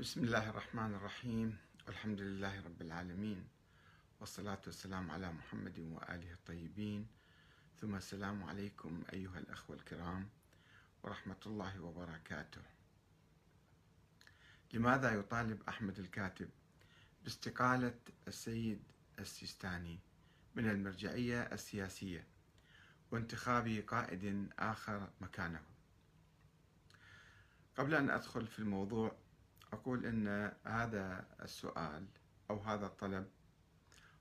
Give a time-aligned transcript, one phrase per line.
[0.00, 3.44] بسم الله الرحمن الرحيم والحمد لله رب العالمين
[4.20, 7.06] والصلاة والسلام على محمد وآله الطيبين
[7.80, 10.28] ثم السلام عليكم أيها الأخوة الكرام
[11.02, 12.60] ورحمة الله وبركاته
[14.72, 16.48] لماذا يطالب أحمد الكاتب
[17.24, 17.94] باستقالة
[18.28, 18.82] السيد
[19.18, 19.98] السيستاني
[20.54, 22.24] من المرجعية السياسية
[23.10, 25.62] وانتخاب قائد آخر مكانه
[27.76, 29.16] قبل أن أدخل في الموضوع
[29.72, 32.06] أقول أن هذا السؤال
[32.50, 33.26] أو هذا الطلب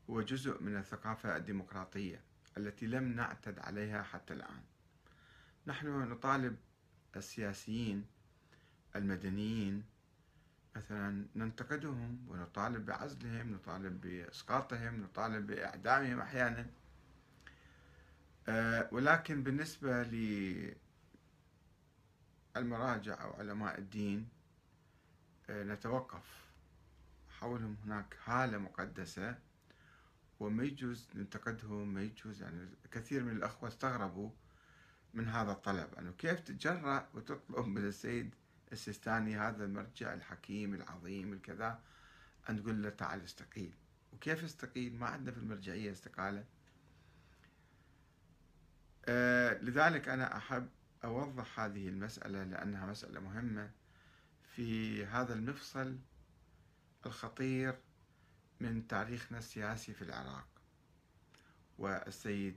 [0.09, 2.21] هو جزء من الثقافة الديمقراطية
[2.57, 4.63] التي لم نعتد عليها حتى الآن
[5.67, 6.55] نحن نطالب
[7.15, 8.05] السياسيين
[8.95, 9.83] المدنيين
[10.75, 16.65] مثلا ننتقدهم ونطالب بعزلهم نطالب بإسقاطهم نطالب بإعدامهم أحيانا
[18.49, 20.03] آه، ولكن بالنسبة
[22.53, 24.29] للمراجع أو علماء الدين
[25.49, 26.45] نتوقف
[27.39, 29.35] حولهم هناك هالة مقدسة
[30.39, 34.29] وما يجوز ننتقدهم ما يجوز يعني كثير من الأخوة استغربوا
[35.13, 38.35] من هذا الطلب أنه كيف تتجرأ وتطلب من السيد
[38.71, 41.79] السيستاني هذا المرجع الحكيم العظيم الكذا
[42.49, 43.71] أن تقول له تعال استقيل
[44.13, 46.43] وكيف استقيل ما عندنا في المرجعية استقالة
[49.05, 50.69] آه، لذلك أنا أحب
[51.03, 53.69] أوضح هذه المسألة لأنها مسألة مهمة
[54.57, 55.97] في هذا المفصل
[57.05, 57.77] الخطير
[58.59, 60.47] من تاريخنا السياسي في العراق
[61.77, 62.55] والسيد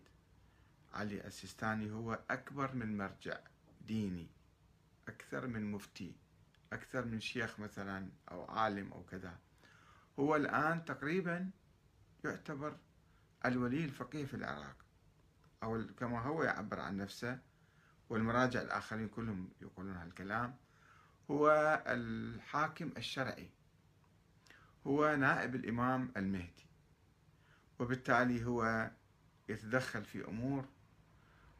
[0.94, 3.38] علي السيستاني هو أكبر من مرجع
[3.86, 4.26] ديني
[5.08, 6.12] أكثر من مفتي
[6.72, 9.38] أكثر من شيخ مثلا أو عالم أو كذا
[10.18, 11.50] هو الآن تقريبا
[12.24, 12.76] يعتبر
[13.46, 14.76] الولي الفقيه في العراق
[15.62, 17.38] أو كما هو يعبر عن نفسه
[18.10, 20.56] والمراجع الآخرين كلهم يقولون هالكلام
[21.30, 23.50] هو الحاكم الشرعي
[24.86, 26.66] هو نائب الإمام المهدي
[27.78, 28.90] وبالتالي هو
[29.48, 30.68] يتدخل في أمور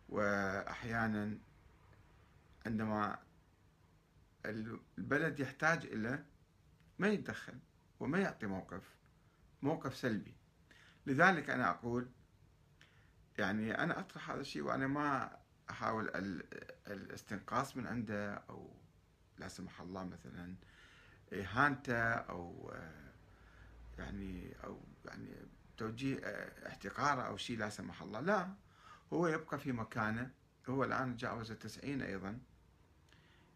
[0.08, 1.38] وأحيانا
[2.66, 3.18] عندما
[4.46, 6.24] البلد يحتاج إلى
[6.98, 7.58] ما يتدخل
[8.00, 8.94] وما يعطي موقف
[9.62, 10.34] موقف سلبي
[11.06, 12.08] لذلك أنا أقول
[13.38, 15.38] يعني أنا أطرح هذا الشيء وأنا ما
[15.70, 16.08] أحاول
[16.86, 18.79] الاستنقاص من عنده أو
[19.40, 20.54] لا سمح الله مثلا
[21.32, 23.10] اهانته إيه، او آه،
[23.98, 25.28] يعني او يعني
[25.76, 28.54] توجيه آه، احتقاره او شيء لا سمح الله لا
[29.12, 30.30] هو يبقى في مكانه
[30.68, 32.38] هو الان تجاوز التسعين ايضا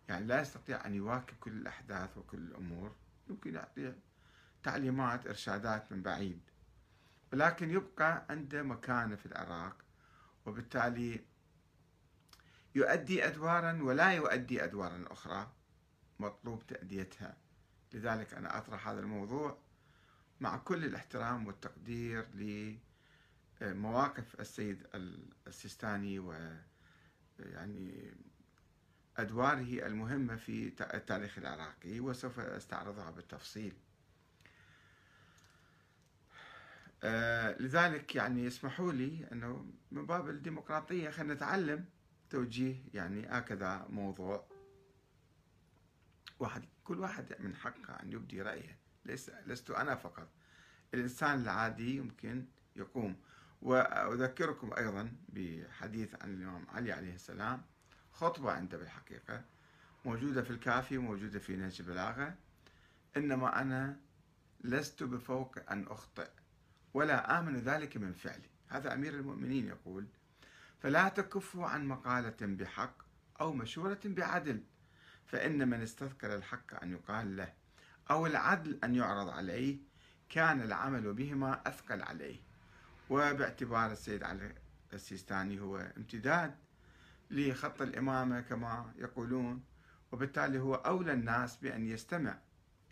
[0.08, 2.96] يعني لا يستطيع ان يواكب كل الاحداث وكل الامور
[3.30, 3.94] يمكن يعطي
[4.62, 6.40] تعليمات ارشادات من بعيد
[7.32, 9.76] ولكن يبقى عنده مكانه في العراق
[10.46, 11.24] وبالتالي
[12.74, 15.50] يؤدي ادوارا ولا يؤدي ادوارا اخرى
[16.20, 17.36] مطلوب تأديتها
[17.92, 19.58] لذلك أنا أطرح هذا الموضوع
[20.40, 22.26] مع كل الاحترام والتقدير
[23.62, 24.86] لمواقف آه، السيد
[25.46, 26.62] السيستاني و آه،
[27.38, 28.10] يعني
[29.16, 33.72] أدواره المهمة في التاريخ العراقي وسوف أستعرضها بالتفصيل
[37.02, 41.84] آه، لذلك يعني يسمحوا لي أنه من باب الديمقراطية خلينا نتعلم
[42.30, 44.53] توجيه يعني هكذا موضوع
[46.38, 50.28] واحد كل واحد من حقه أن يبدي رأيه ليس لست أنا فقط
[50.94, 52.46] الإنسان العادي يمكن
[52.76, 53.16] يقوم
[53.62, 57.62] وأذكركم أيضا بحديث عن الإمام علي عليه السلام
[58.12, 59.44] خطبة عنده بالحقيقة
[60.04, 62.34] موجودة في الكافي موجودة في نهج البلاغة
[63.16, 64.00] إنما أنا
[64.60, 66.28] لست بفوق أن أخطئ
[66.94, 70.06] ولا آمن ذلك من فعلي هذا أمير المؤمنين يقول
[70.78, 73.02] فلا تكفوا عن مقالة بحق
[73.40, 74.62] أو مشورة بعدل
[75.26, 77.52] فإن من استذكر الحق أن يقال له
[78.10, 79.78] أو العدل أن يعرض عليه
[80.28, 82.40] كان العمل بهما أثقل عليه
[83.10, 84.54] وباعتبار السيد علي
[84.92, 86.54] السيستاني هو امتداد
[87.30, 89.64] لخط الإمامة كما يقولون
[90.12, 92.38] وبالتالي هو أولى الناس بأن يستمع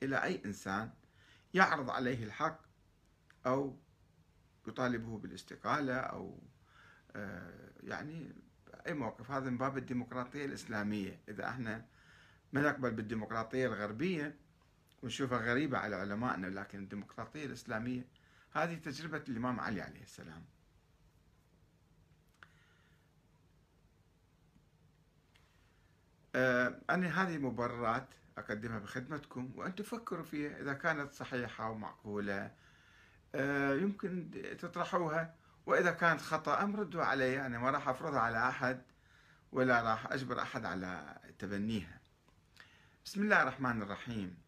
[0.03, 0.90] إلى أي إنسان
[1.55, 2.58] يعرض عليه الحق
[3.46, 3.78] أو
[4.69, 6.38] يطالبه بالاستقالة أو
[7.17, 8.32] آه، يعني
[8.87, 11.85] أي موقف هذا من باب الديمقراطية الإسلامية إذا احنا
[12.52, 14.34] ما نقبل بالديمقراطية الغربية
[15.02, 18.04] ونشوفها غريبة على علمائنا لكن الديمقراطية الإسلامية
[18.52, 20.44] هذه تجربة الإمام علي عليه السلام
[26.34, 28.06] آه، أنا هذه مبررات
[28.38, 32.54] أقدمها بخدمتكم وأن تفكروا فيها إذا كانت صحيحة ومعقولة
[33.34, 35.34] آه، يمكن تطرحوها
[35.66, 38.82] وإذا كانت خطأ أمردوا علي أنا ما راح أفرضها على أحد
[39.52, 42.01] ولا راح أجبر أحد على تبنيها
[43.06, 44.38] بسم الله الرحمن الرحيم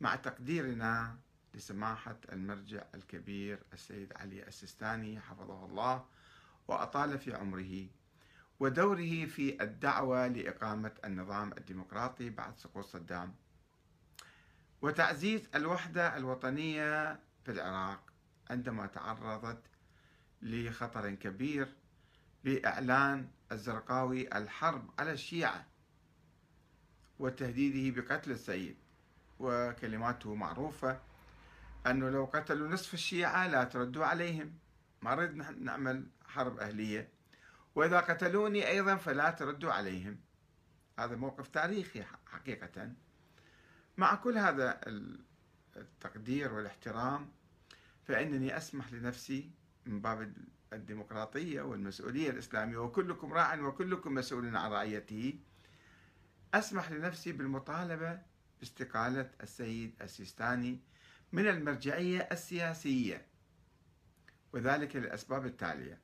[0.00, 1.18] مع تقديرنا
[1.54, 6.04] لسماحة المرجع الكبير السيد علي السيستاني حفظه الله
[6.68, 7.86] وأطال في عمره
[8.60, 13.34] ودوره في الدعوة لإقامة النظام الديمقراطي بعد سقوط صدام
[14.82, 17.14] وتعزيز الوحدة الوطنية
[17.44, 18.12] في العراق
[18.50, 19.62] عندما تعرضت
[20.42, 21.68] لخطر كبير
[22.44, 25.69] بإعلان الزرقاوي الحرب على الشيعة
[27.20, 28.76] وتهديده بقتل السيد
[29.40, 31.00] وكلماته معروفة
[31.86, 34.52] أنه لو قتلوا نصف الشيعة لا تردوا عليهم
[35.02, 37.08] ما نريد نعمل حرب أهلية
[37.74, 40.18] وإذا قتلوني أيضا فلا تردوا عليهم
[40.98, 42.92] هذا موقف تاريخي حقيقة
[43.96, 44.80] مع كل هذا
[45.76, 47.28] التقدير والاحترام
[48.04, 49.50] فإنني أسمح لنفسي
[49.86, 50.32] من باب
[50.72, 55.38] الديمقراطية والمسؤولية الإسلامية وكلكم راع وكلكم مسؤول عن رعيته
[56.54, 58.20] أسمح لنفسي بالمطالبة
[58.60, 60.78] باستقالة السيد السيستاني
[61.32, 63.26] من المرجعية السياسية
[64.52, 65.98] وذلك للأسباب التالية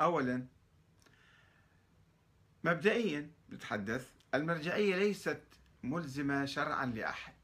[0.00, 0.46] أولا
[2.64, 5.40] مبدئيا نتحدث المرجعية ليست
[5.82, 7.34] ملزمة شرعا لأحد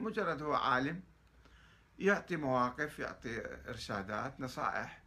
[0.00, 1.02] مجرد هو عالم
[1.98, 5.02] يعطي مواقف يعطي إرشادات نصائح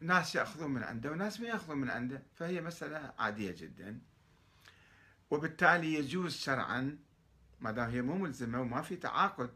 [0.00, 4.00] ناس يأخذون من عنده وناس ما يأخذون من عنده فهي مسألة عادية جداً
[5.30, 6.98] وبالتالي يجوز شرعا
[7.60, 9.50] ما دام هي مو ملزمه وما في تعاقد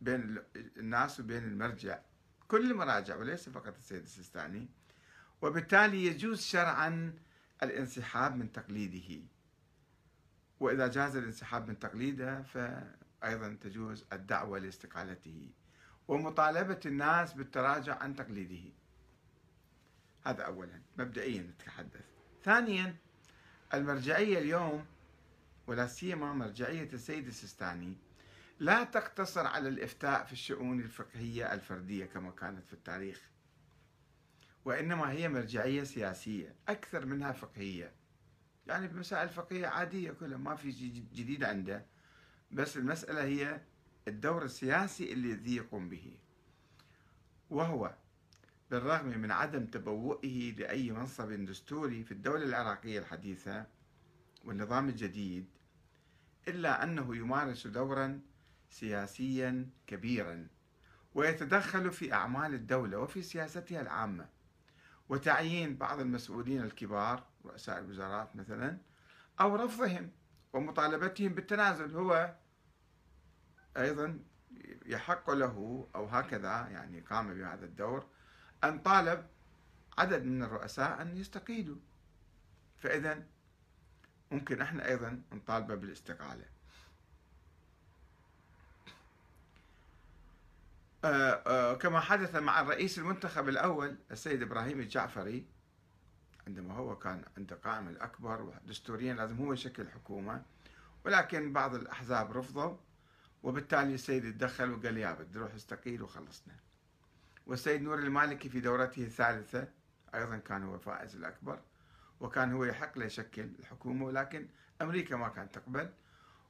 [0.00, 1.98] بين الناس وبين المرجع
[2.48, 4.68] كل المراجع وليس فقط السيد السيستاني
[5.42, 7.14] وبالتالي يجوز شرعا
[7.62, 9.22] الانسحاب من تقليده
[10.60, 15.48] وإذا جاز الانسحاب من تقليده فأيضا تجوز الدعوة لاستقالته
[16.08, 18.72] ومطالبة الناس بالتراجع عن تقليده
[20.26, 22.00] هذا أولا مبدئيا نتحدث
[22.44, 22.96] ثانيا
[23.74, 24.84] المرجعية اليوم
[25.66, 27.94] ولا سيما مرجعية السيد السيستاني
[28.60, 33.20] لا تقتصر على الإفتاء في الشؤون الفقهية الفردية كما كانت في التاريخ
[34.64, 37.92] وإنما هي مرجعية سياسية أكثر منها فقهية
[38.66, 40.70] يعني بمسائل فقهية عادية كلها ما في
[41.14, 41.86] جديد عنده
[42.50, 43.60] بس المسألة هي
[44.08, 46.12] الدور السياسي الذي يقوم به
[47.50, 47.94] وهو
[48.70, 53.66] بالرغم من عدم تبوئه لأي منصب دستوري في الدولة العراقية الحديثة
[54.44, 55.46] والنظام الجديد
[56.48, 58.20] إلا أنه يمارس دورا
[58.70, 60.46] سياسيا كبيرا
[61.14, 64.28] ويتدخل في أعمال الدولة وفي سياستها العامة
[65.08, 68.78] وتعيين بعض المسؤولين الكبار رؤساء الوزارات مثلا
[69.40, 70.10] أو رفضهم
[70.52, 72.34] ومطالبتهم بالتنازل هو
[73.76, 74.20] أيضا
[74.86, 78.06] يحق له أو هكذا يعني قام بهذا الدور
[78.64, 79.26] أن طالب
[79.98, 81.76] عدد من الرؤساء أن يستقيلوا
[82.78, 83.24] فإذا
[84.30, 86.44] ممكن احنا ايضا نطالبه بالاستقاله
[91.04, 91.08] آه،
[91.46, 95.46] آه، كما حدث مع الرئيس المنتخب الأول السيد إبراهيم الجعفري
[96.46, 100.42] عندما هو كان عنده قائمة الأكبر ودستوريا لازم هو يشكل حكومة
[101.04, 102.76] ولكن بعض الأحزاب رفضوا
[103.42, 106.54] وبالتالي السيد تدخل وقال يا بدي روح استقيل وخلصنا
[107.46, 109.68] والسيد نور المالكي في دورته الثالثة
[110.14, 111.58] أيضا كان هو الفائز الأكبر
[112.20, 114.48] وكان هو يحق له يشكل الحكومة ولكن
[114.82, 115.90] أمريكا ما كانت تقبل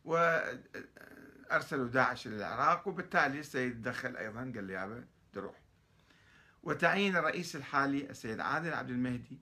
[0.05, 5.57] وأرسلوا داعش إلى العراق وبالتالي السيد دخل أيضا قال لي يابا تروح
[6.63, 9.41] وتعيين الرئيس الحالي السيد عادل عبد المهدي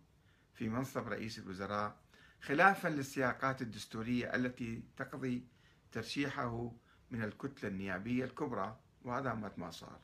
[0.54, 1.96] في منصب رئيس الوزراء
[2.42, 5.46] خلافا للسياقات الدستورية التي تقضي
[5.92, 6.72] ترشيحه
[7.10, 10.00] من الكتلة النيابية الكبرى وهذا ما صار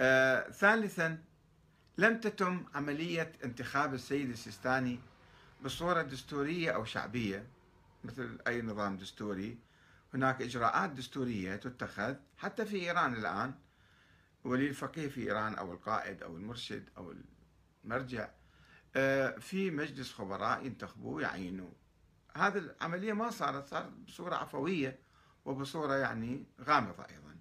[0.00, 1.22] آه ثالثا
[1.98, 5.00] لم تتم عملية انتخاب السيد السيستاني
[5.62, 7.46] بصورة دستورية أو شعبية
[8.04, 9.58] مثل أي نظام دستوري
[10.14, 13.54] هناك إجراءات دستورية تتخذ حتى في إيران الآن
[14.44, 17.14] ولي الفقيه في إيران أو القائد أو المرشد أو
[17.84, 18.28] المرجع
[18.96, 21.72] آه، في مجلس خبراء ينتخبوه يعينوه
[22.36, 24.98] هذه العملية ما صارت صارت بصورة عفوية
[25.44, 27.36] وبصورة يعني غامضة أيضا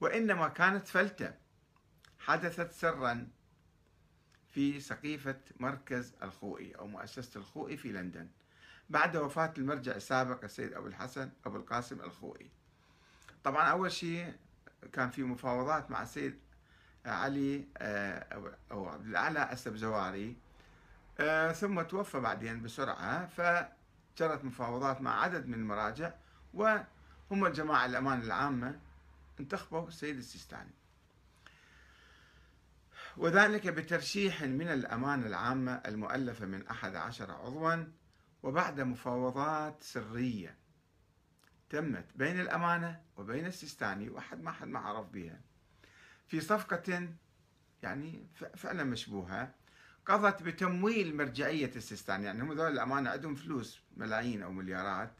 [0.00, 1.34] وإنما كانت فلتة
[2.18, 3.28] حدثت سرا
[4.50, 8.28] في سقيفة مركز الخوئي أو مؤسسة الخوئي في لندن
[8.90, 12.50] بعد وفاة المرجع السابق السيد أبو الحسن أبو القاسم الخوئي
[13.44, 14.34] طبعا أول شيء
[14.92, 16.38] كان في مفاوضات مع السيد
[17.06, 20.36] علي آه، أو عبد الأعلى السبزواري
[21.20, 26.12] آه، ثم توفى بعدين بسرعة فجرت مفاوضات مع عدد من المراجع
[26.54, 26.86] وهم
[27.46, 28.80] الجماعة الأمانة العامة
[29.40, 30.77] انتخبوا السيد السيستاني
[33.18, 37.84] وذلك بترشيح من الأمانة العامة المؤلفة من أحد عشر عضوا
[38.42, 40.56] وبعد مفاوضات سرية
[41.70, 45.40] تمت بين الأمانة وبين السيستاني وأحد ما حد ما عرف بها
[46.26, 47.08] في صفقة
[47.82, 49.54] يعني فعلا مشبوهة
[50.06, 55.12] قضت بتمويل مرجعية السيستاني يعني هم ذول الأمانة عندهم فلوس ملايين أو مليارات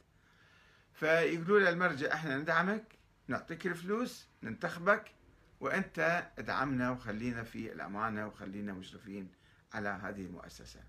[0.93, 2.83] فيقولوا للمرجع احنا ندعمك
[3.27, 5.11] نعطيك الفلوس ننتخبك
[5.59, 9.31] وأنت ادعمنا وخلينا في الأمانة وخلينا مشرفين
[9.73, 10.79] على هذه المؤسسة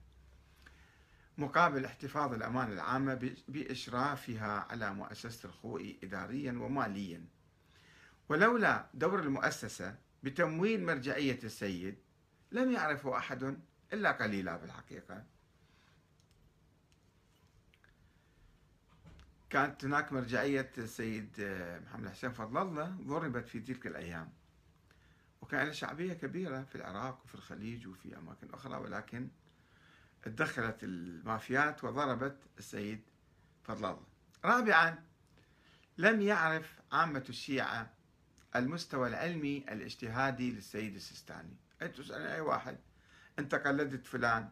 [1.39, 7.25] مقابل احتفاظ الأمانة العامة بإشرافها على مؤسسة الخوئي إداريا وماليا
[8.29, 11.99] ولولا دور المؤسسة بتمويل مرجعية السيد
[12.53, 13.59] لم يعرفه أحد
[13.93, 15.25] إلا قليلا بالحقيقة
[19.51, 21.29] كانت هناك مرجعية السيد
[21.87, 24.33] محمد حسين فضل الله ضربت في تلك الأيام
[25.43, 29.29] وكان له شعبية كبيرة في العراق وفي الخليج وفي أماكن أخرى ولكن
[30.23, 33.01] تدخلت المافيات وضربت السيد
[33.65, 34.03] فضل الله
[34.45, 35.05] رابعا
[35.99, 37.91] لم يعرف عامة الشيعة
[38.57, 42.77] المستوى العلمي الاجتهادي للسيد السيستاني أنت تسأل أي واحد
[43.39, 44.49] أنت قلدت فلان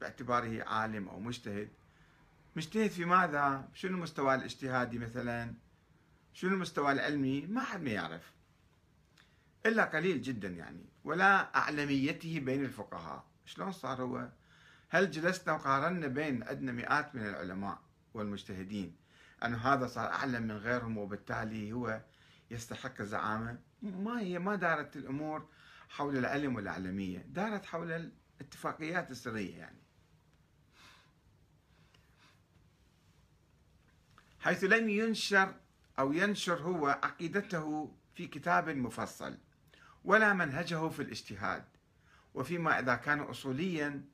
[0.00, 1.68] باعتباره عالم أو مجتهد
[2.56, 5.54] مجتهد في ماذا شنو المستوى الاجتهادي مثلا
[6.32, 8.32] شنو المستوى العلمي ما حد ما يعرف
[9.68, 14.28] إلا قليل جدا يعني ولا أعلميته بين الفقهاء شلون صار هو
[14.88, 17.78] هل جلسنا وقارنا بين عندنا مئات من العلماء
[18.14, 18.96] والمجتهدين
[19.44, 22.00] أن هذا صار أعلم من غيرهم وبالتالي هو
[22.50, 25.48] يستحق الزعامة ما هي ما دارت الأمور
[25.88, 29.78] حول العلم والأعلمية دارت حول الاتفاقيات السرية يعني
[34.40, 35.54] حيث لم ينشر
[35.98, 39.36] أو ينشر هو عقيدته في كتاب مفصل
[40.08, 41.64] ولا منهجه في الاجتهاد
[42.34, 44.04] وفيما إذا كان أصوليا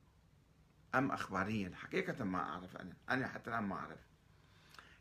[0.95, 3.99] أم أخباريا حقيقة ما أعرف أنا أنا حتى الآن ما أعرف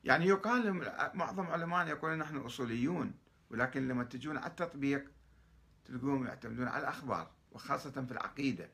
[0.04, 3.14] يعني يقال معظم علمائنا يقولون نحن أصوليون
[3.50, 5.04] ولكن لما تجون على التطبيق
[5.84, 8.68] تلقوهم يعتمدون على الأخبار وخاصة في العقيدة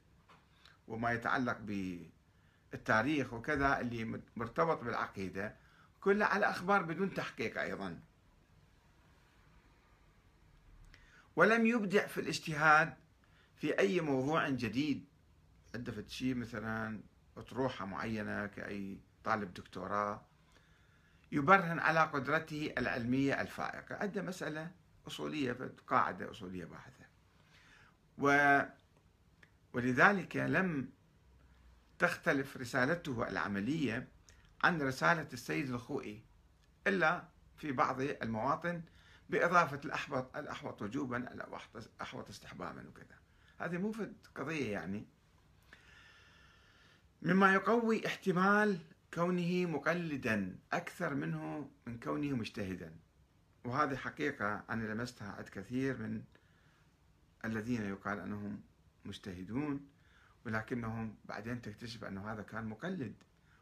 [0.89, 5.55] وما يتعلق بالتاريخ وكذا اللي مرتبط بالعقيدة
[6.01, 8.01] كله على أخبار بدون تحقيق أيضا
[11.37, 12.95] ولم يبدع في الاجتهاد
[13.57, 15.05] في أي موضوع جديد
[15.75, 17.01] عنده شيء مثلا
[17.37, 20.23] أطروحة معينة كأي طالب دكتوراه
[21.33, 24.71] يبرهن على قدرته العلمية الفائقة عنده مسألة
[25.07, 25.57] أصولية
[25.87, 27.05] قاعدة أصولية باحثة
[28.19, 28.59] و
[29.73, 30.89] ولذلك لم
[31.99, 34.09] تختلف رسالته العملية
[34.65, 36.23] عن رسالة السيد الخوئي
[36.87, 37.25] إلا
[37.57, 38.83] في بعض المواطن
[39.31, 41.17] بإضافة الأحبط الأحوط وجوبا
[42.01, 43.19] الأحوط استحباما وكذا
[43.59, 45.05] هذه موفد قضية يعني
[47.23, 48.79] مما يقوي احتمال
[49.15, 52.97] كونه مقلدا أكثر منه من كونه مجتهدا
[53.65, 56.23] وهذه حقيقة أنا لمستها عند كثير من
[57.45, 58.61] الذين يقال أنهم
[59.05, 59.87] مجتهدون
[60.47, 63.15] ولكنهم بعدين تكتشف أنه هذا كان مقلد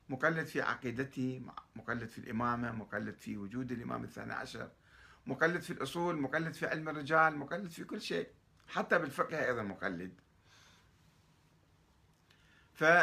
[0.09, 1.43] مقلد في عقيدته
[1.77, 4.71] مقلد في الإمامة مقلد في وجود الإمام الثاني عشر
[5.28, 8.28] مقلد في الأصول مقلد في علم الرجال مقلد في كل شيء
[8.68, 10.14] حتى بالفقه أيضا مقلد
[12.75, 13.00] فمع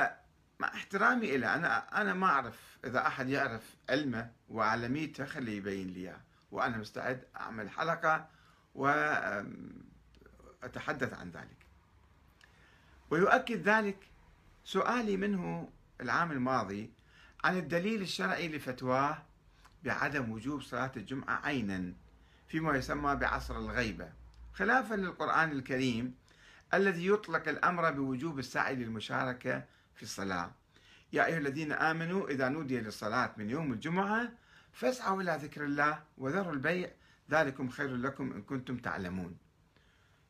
[0.64, 6.22] احترامي له أنا أنا ما أعرف إذا أحد يعرف علمه وعالميته خليه يبين لي إياه
[6.52, 8.30] وأنا مستعد أعمل حلقة
[8.76, 9.54] وأتحدث
[11.14, 11.66] عن ذلك
[13.10, 13.98] ويؤكد ذلك
[14.64, 15.70] سؤالي منه
[16.02, 16.92] العام الماضي
[17.44, 19.26] عن الدليل الشرعي لفتواه
[19.84, 21.94] بعدم وجوب صلاة الجمعة عينا
[22.48, 24.10] فيما يسمى بعصر الغيبة
[24.54, 26.16] خلافا للقرآن الكريم
[26.74, 29.64] الذي يطلق الأمر بوجوب السعي للمشاركة
[29.96, 30.52] في الصلاة
[31.14, 34.32] يا أيها الذين آمنوا إذا نودي للصلاة من يوم الجمعة
[34.74, 36.92] فاسعوا إلى ذكر الله وذروا البيع
[37.32, 39.38] ذلكم خير لكم إن كنتم تعلمون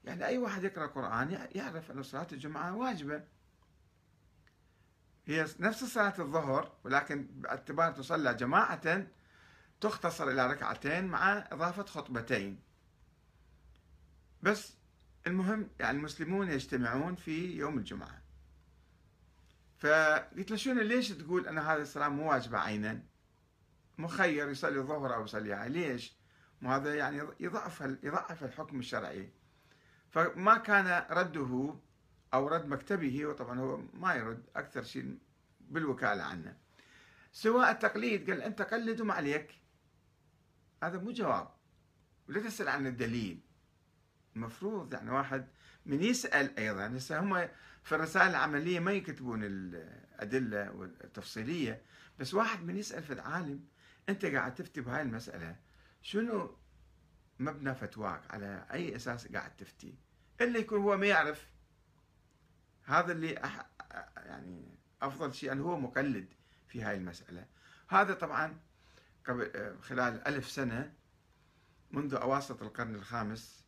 [0.05, 3.23] يعني أي واحد يقرأ القرآن يعرف أن صلاة الجمعة واجبة
[5.27, 9.05] هي نفس صلاة الظهر ولكن باعتبار تصلى جماعة
[9.81, 12.59] تختصر إلى ركعتين مع إضافة خطبتين
[14.41, 14.77] بس
[15.27, 18.21] المهم يعني المسلمون يجتمعون في يوم الجمعة
[19.77, 23.03] فقلت له شنو ليش تقول أن هذا الصلاة مو واجبة عينا
[23.97, 26.15] مخير يصلي الظهر أو يصليها ليش
[26.63, 29.31] وهذا يعني يضعف يضعف الحكم الشرعي
[30.09, 31.75] فما كان رده
[32.33, 35.17] أو رد مكتبه وطبعا هو ما يرد أكثر شيء
[35.59, 36.57] بالوكالة عنه
[37.31, 39.51] سواء التقليد قال أنت قلد وما عليك
[40.83, 41.47] هذا مو جواب
[42.29, 43.39] ولا تسأل عن الدليل
[44.35, 45.47] المفروض يعني واحد
[45.85, 47.49] من يسأل أيضا هسه يعني هم
[47.83, 51.81] في الرسائل العملية ما يكتبون الأدلة والتفصيلية
[52.19, 53.63] بس واحد من يسأل في العالم
[54.09, 55.55] أنت قاعد تفتي بهاي المسألة
[56.01, 56.57] شنو
[57.39, 59.95] مبنى فتواك على أي أساس قاعد تفتي
[60.41, 61.47] إلا يكون هو ما يعرف
[62.83, 63.65] هذا اللي أح...
[64.17, 66.33] يعني أفضل شيء أنه يعني هو مقلد
[66.67, 67.45] في هاي المسألة
[67.89, 68.59] هذا طبعا
[69.27, 70.91] قبل آه، خلال ألف سنة
[71.91, 73.63] منذ أواسط القرن الخامس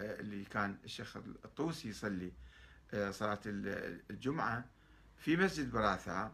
[0.00, 2.32] آه، اللي كان الشيخ الطوسي يصلي
[2.94, 4.64] آه، صلاة الجمعة
[5.18, 6.30] في مسجد براثة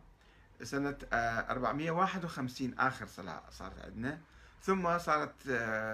[0.62, 4.18] سنة 451 آخر صلاة صارت عندنا
[4.62, 5.48] ثم صارت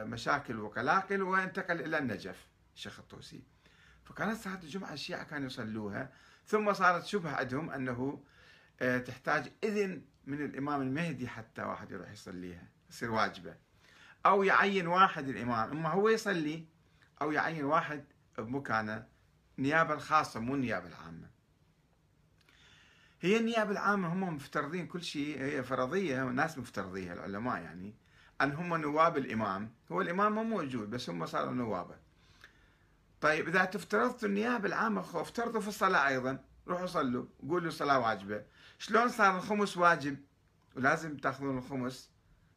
[0.07, 3.43] مشاكل وقلاقل وانتقل إلى النجف الشيخ الطوسي
[4.05, 6.11] فكانت صلاة الجمعة الشيعة كانوا يصلوها
[6.47, 8.21] ثم صارت شبهة عندهم أنه
[9.01, 13.55] تحتاج إذن من الإمام المهدي حتى واحد يروح يصليها تصير واجبة
[14.27, 16.65] أو يعين واحد الإمام إما هو يصلي
[17.23, 18.05] أو يعين واحد
[18.39, 19.07] بمكانه
[19.59, 21.29] نيابة الخاصة مو النيابة العامة
[23.21, 27.95] هي النيابة العامة هم مفترضين كل شيء هي فرضية والناس مفترضيها العلماء يعني
[28.43, 31.97] أن هم نواب الإمام هو الإمام مو موجود بس هم صاروا نوابه
[33.21, 38.43] طيب إذا افترضتوا النيابة العامة افترضوا في الصلاة أيضا روحوا صلوا قولوا صلاة واجبة
[38.79, 40.17] شلون صار الخمس واجب
[40.77, 42.11] ولازم تاخذون الخمس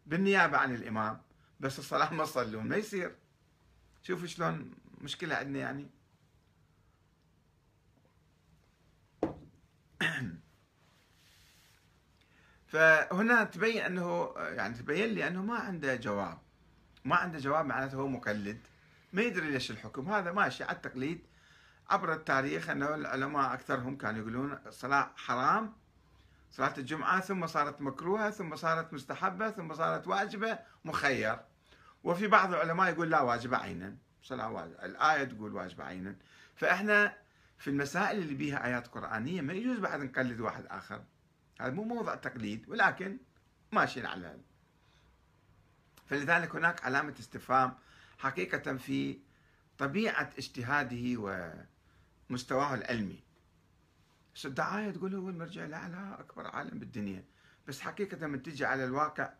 [0.05, 1.21] بالنيابه عن الامام
[1.59, 3.15] بس الصلاه ما تصلون ما يصير
[4.03, 4.71] شوفوا شلون
[5.01, 5.89] مشكله عندنا يعني
[12.67, 16.37] فهنا تبين انه يعني تبين لي انه ما عنده جواب
[17.05, 18.59] ما عنده جواب معناته هو مقلد
[19.13, 21.21] ما يدري ليش الحكم هذا ماشي على التقليد
[21.89, 25.73] عبر التاريخ انه العلماء اكثرهم كانوا يقولون الصلاه حرام
[26.51, 31.39] صلاة الجمعة ثم صارت مكروهة ثم صارت مستحبة ثم صارت واجبة مخير
[32.03, 36.15] وفي بعض العلماء يقول لا واجبة عينا صلاة واجبة الآية تقول واجبة عينا
[36.55, 37.17] فإحنا
[37.57, 41.03] في المسائل اللي بيها آيات قرآنية ما يجوز بعد نقلد واحد آخر
[41.61, 43.17] هذا مو موضع تقليد ولكن
[43.71, 44.37] ماشيين على
[46.07, 47.73] فلذلك هناك علامة استفهام
[48.17, 49.19] حقيقة في
[49.77, 51.19] طبيعة اجتهاده
[52.29, 53.23] ومستواه العلمي
[54.45, 57.23] الدعايه تقول هو المرجع الاعلى اكبر عالم بالدنيا
[57.67, 59.33] بس حقيقه من تجي على الواقع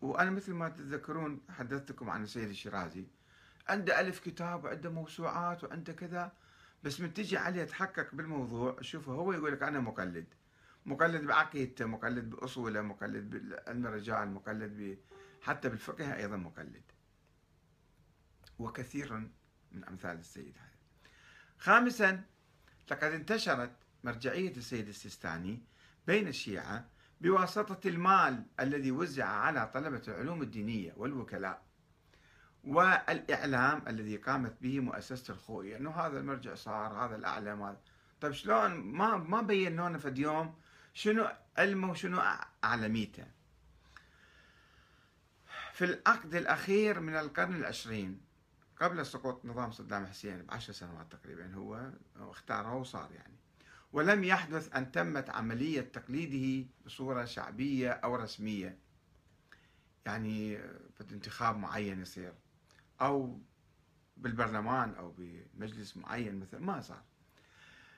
[0.00, 3.06] وانا مثل ما تتذكرون حدثتكم عن السيد الشيرازي
[3.68, 6.32] عنده ألف كتاب وعنده موسوعات وعنده كذا
[6.82, 10.26] بس من تجي عليه يتحقق بالموضوع شوفه هو يقول لك انا مقلد
[10.86, 14.98] مقلد بعقيدته مقلد باصوله مقلد بعلم الرجال مقلد ب...
[15.42, 16.82] حتى بالفقه ايضا مقلد
[18.58, 19.12] وكثير
[19.72, 20.68] من امثال السيد هذا
[21.58, 22.22] خامسا
[22.90, 23.74] لقد انتشرت
[24.04, 25.58] مرجعية السيد السيستاني
[26.06, 26.84] بين الشيعة
[27.20, 31.62] بواسطة المال الذي وزع على طلبة العلوم الدينية والوكلاء
[32.64, 37.80] والإعلام الذي قامت به مؤسسة الخوئي أنه يعني هذا المرجع صار هذا الأعلم هذا
[38.20, 40.54] طيب شلون ما ما بينونا في اليوم
[40.94, 42.20] شنو علمه وشنو
[42.64, 43.26] أعلميته
[45.72, 48.20] في العقد الأخير من القرن العشرين
[48.80, 53.34] قبل سقوط نظام صدام حسين بعشر سنوات تقريبا هو اختاره وصار يعني
[53.94, 58.78] ولم يحدث أن تمت عملية تقليده بصورة شعبية أو رسمية
[60.06, 60.58] يعني
[61.00, 62.32] بانتخاب معين يصير
[63.00, 63.40] أو
[64.16, 67.02] بالبرلمان أو بمجلس معين مثلا ما صار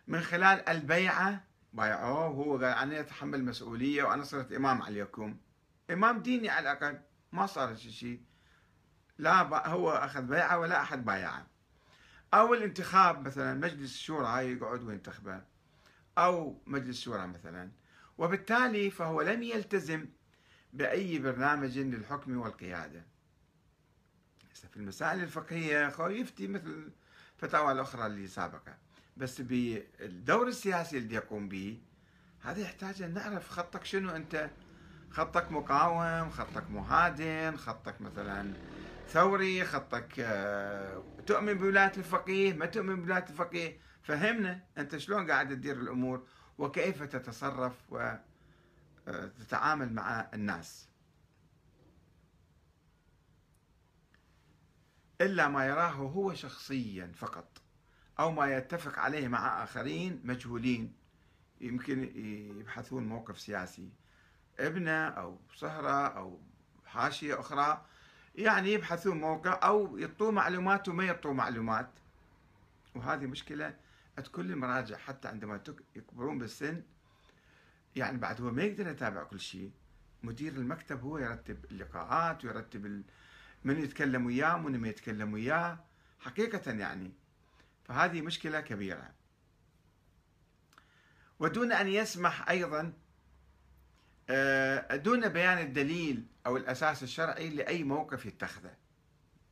[0.06, 5.36] من خلال البيعة بايعوه هو قال أنا أتحمل مسؤولية وأنا صرت إمام عليكم
[5.90, 7.00] إمام ديني على الأقل
[7.32, 8.22] ما صار شيء
[9.18, 11.46] لا هو أخذ بيعة ولا أحد بايعه
[12.34, 15.42] أو الانتخاب مثلا مجلس الشورى يقعد وينتخبه
[16.18, 17.70] أو مجلس شورى مثلا
[18.18, 20.06] وبالتالي فهو لم يلتزم
[20.72, 23.06] بأي برنامج للحكم والقيادة
[24.70, 26.90] في المسائل الفقهية يفتي مثل
[27.36, 28.76] الفتاوى الأخرى اللي سابقة
[29.16, 31.80] بس بالدور السياسي اللي يقوم به
[32.42, 34.50] هذا يحتاج أن نعرف خطك شنو أنت
[35.10, 38.52] خطك مقاوم خطك مهادن خطك مثلا
[39.08, 45.80] ثوري خطك آه، تؤمن بولاية الفقيه ما تؤمن بولاية الفقيه فهمنا انت شلون قاعد تدير
[45.80, 46.26] الامور
[46.58, 47.84] وكيف تتصرف
[49.06, 50.88] وتتعامل آه، مع الناس
[55.20, 57.60] الا ما يراه هو شخصيا فقط
[58.18, 60.94] او ما يتفق عليه مع اخرين مجهولين
[61.60, 62.02] يمكن
[62.60, 63.92] يبحثون موقف سياسي
[64.58, 66.40] ابنه او صهره او
[66.86, 67.84] حاشيه اخرى
[68.34, 71.90] يعني يبحثون موقع او يعطوه معلومات وما يعطوه معلومات
[72.94, 73.74] وهذه مشكله
[74.24, 75.60] كل المراجع حتى عندما
[75.96, 76.82] يكبرون بالسن
[77.96, 79.70] يعني بعد هو ما يقدر يتابع كل شيء
[80.22, 83.02] مدير المكتب هو يرتب اللقاءات ويرتب
[83.64, 85.84] من يتكلم وياه من ما يتكلم وياه
[86.20, 87.12] حقيقة يعني
[87.84, 89.10] فهذه مشكلة كبيرة
[91.38, 92.92] ودون أن يسمح أيضا
[94.30, 98.74] آه، دون بيان الدليل أو الأساس الشرعي لأي موقف يتخذه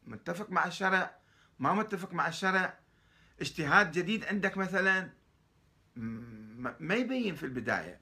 [0.06, 1.16] متفق مع الشرع
[1.58, 2.78] ما متفق مع الشرع
[3.40, 5.10] اجتهاد جديد عندك مثلا
[6.80, 8.00] ما يبين في البداية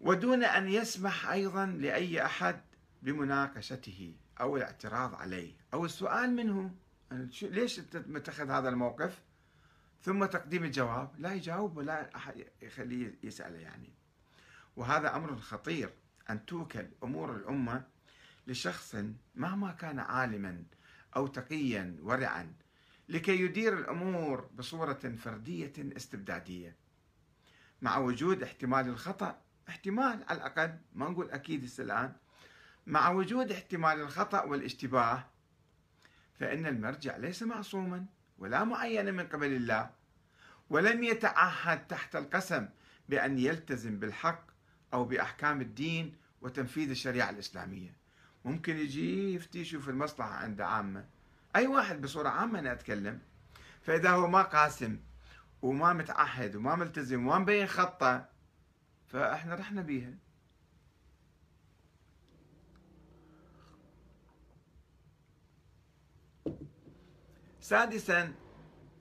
[0.00, 2.60] ودون أن يسمح أيضا لأي أحد
[3.02, 6.74] بمناقشته أو الاعتراض عليه أو السؤال منه
[7.42, 9.22] ليش متخذ هذا الموقف
[10.02, 13.92] ثم تقديم الجواب لا يجاوب ولا أحد يخليه يسأله يعني
[14.76, 15.90] وهذا أمر خطير
[16.30, 17.84] أن توكل أمور الأمة
[18.46, 18.96] لشخص
[19.34, 20.64] مهما كان عالما
[21.16, 22.52] أو تقيا ورعا
[23.08, 26.76] لكي يدير الأمور بصورة فردية استبدادية
[27.82, 29.38] مع وجود احتمال الخطأ
[29.68, 32.12] احتمال على الأقل ما نقول أكيد هسه الآن
[32.86, 35.24] مع وجود احتمال الخطأ والاشتباه
[36.34, 38.06] فإن المرجع ليس معصوما
[38.38, 39.90] ولا معينا من قبل الله
[40.70, 42.68] ولم يتعهد تحت القسم
[43.08, 44.46] بأن يلتزم بالحق
[44.94, 47.96] أو بأحكام الدين وتنفيذ الشريعة الإسلامية
[48.44, 51.04] ممكن يجي يفتي يشوف المصلحة عند عامة
[51.56, 53.20] أي واحد بصورة عامة أنا أتكلم
[53.82, 55.00] فإذا هو ما قاسم
[55.62, 58.28] وما متعهد وما ملتزم وما مبين خطه
[59.08, 60.14] فإحنا رحنا بيها
[67.60, 68.34] سادسا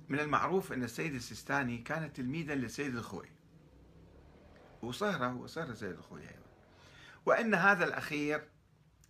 [0.10, 3.30] من المعروف أن السيد السيستاني كان تلميذا للسيد الخوي
[4.82, 6.44] وصهرة وصهرة سيد الخوي أيضا
[7.26, 8.48] وأن هذا الأخير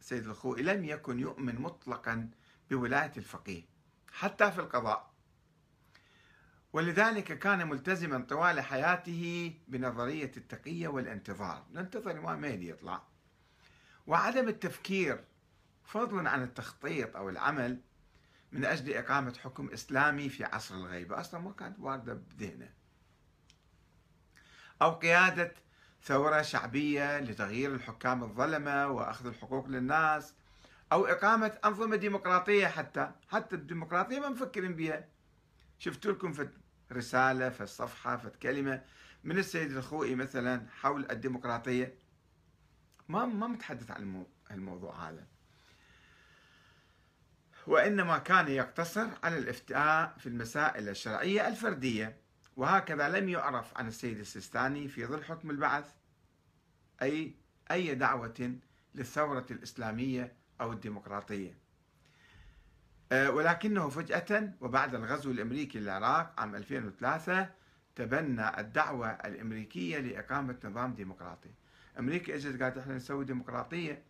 [0.02, 2.30] سيد الخوي لم يكن يؤمن مطلقا
[2.72, 3.62] بولاية الفقيه
[4.14, 5.10] حتى في القضاء
[6.74, 13.02] ولذلك كان ملتزما طوال حياته بنظرية التقية والانتظار ننتظر الإمام مهدي يطلع
[14.08, 15.24] وعدم التفكير
[15.86, 17.82] فضلا عن التخطيط أو العمل
[18.52, 22.70] من أجل إقامة حكم إسلامي في عصر الغيبة أصلا ما كانت واردة بذهنه
[24.82, 25.54] أو قيادة
[26.04, 30.34] ثورة شعبية لتغيير الحكام الظلمة وأخذ الحقوق للناس
[30.96, 35.06] أو إقامة أنظمة ديمقراطية حتى حتى الديمقراطية ما مفكرين بها
[35.80, 36.50] شفت لكم في
[36.92, 38.82] رسالة في الصفحة في كلمة
[39.24, 41.96] من السيد الخوئي مثلا حول الديمقراطية
[43.10, 45.24] ما ما متحدث عن الموضوع هذا
[47.68, 52.18] وإنما كان يقتصر على الافتاء في المسائل الشرعية الفردية
[52.56, 55.94] وهكذا لم يعرف عن السيد السيستاني في ظل حكم البعث
[57.02, 57.36] أي
[57.72, 58.60] أي دعوة
[58.96, 61.58] للثورة الإسلامية أو الديمقراطية
[63.12, 67.50] آه، ولكنه فجأة وبعد الغزو الأمريكي للعراق عام 2003
[67.96, 71.50] تبنى الدعوة الأمريكية لإقامة نظام ديمقراطي
[72.00, 74.04] أمريكا إجت قالت إحنا نسوي ديمقراطية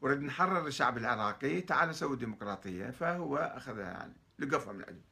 [0.00, 5.02] ورد نحرر الشعب العراقي تعال نسوي ديمقراطية فهو أخذها يعني لقفة من عنده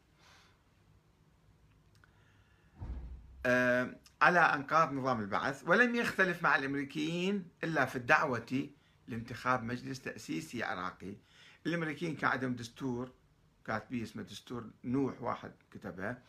[3.47, 8.69] آه، على أنقاض نظام البعث ولم يختلف مع الأمريكيين إلا في الدعوة
[9.09, 11.15] لانتخاب مجلس تأسيسي عراقي
[11.67, 13.13] الأمريكيين كان عندهم دستور
[13.65, 16.23] كاتبيه اسمه دستور نوح واحد كتبها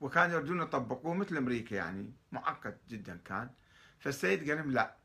[0.00, 3.50] وكان يردون يطبقوه مثل أمريكا يعني معقد جدا كان
[3.98, 4.96] فالسيد قال لهم لا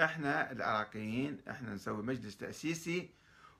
[0.00, 3.10] احنا العراقيين احنا نسوي مجلس تأسيسي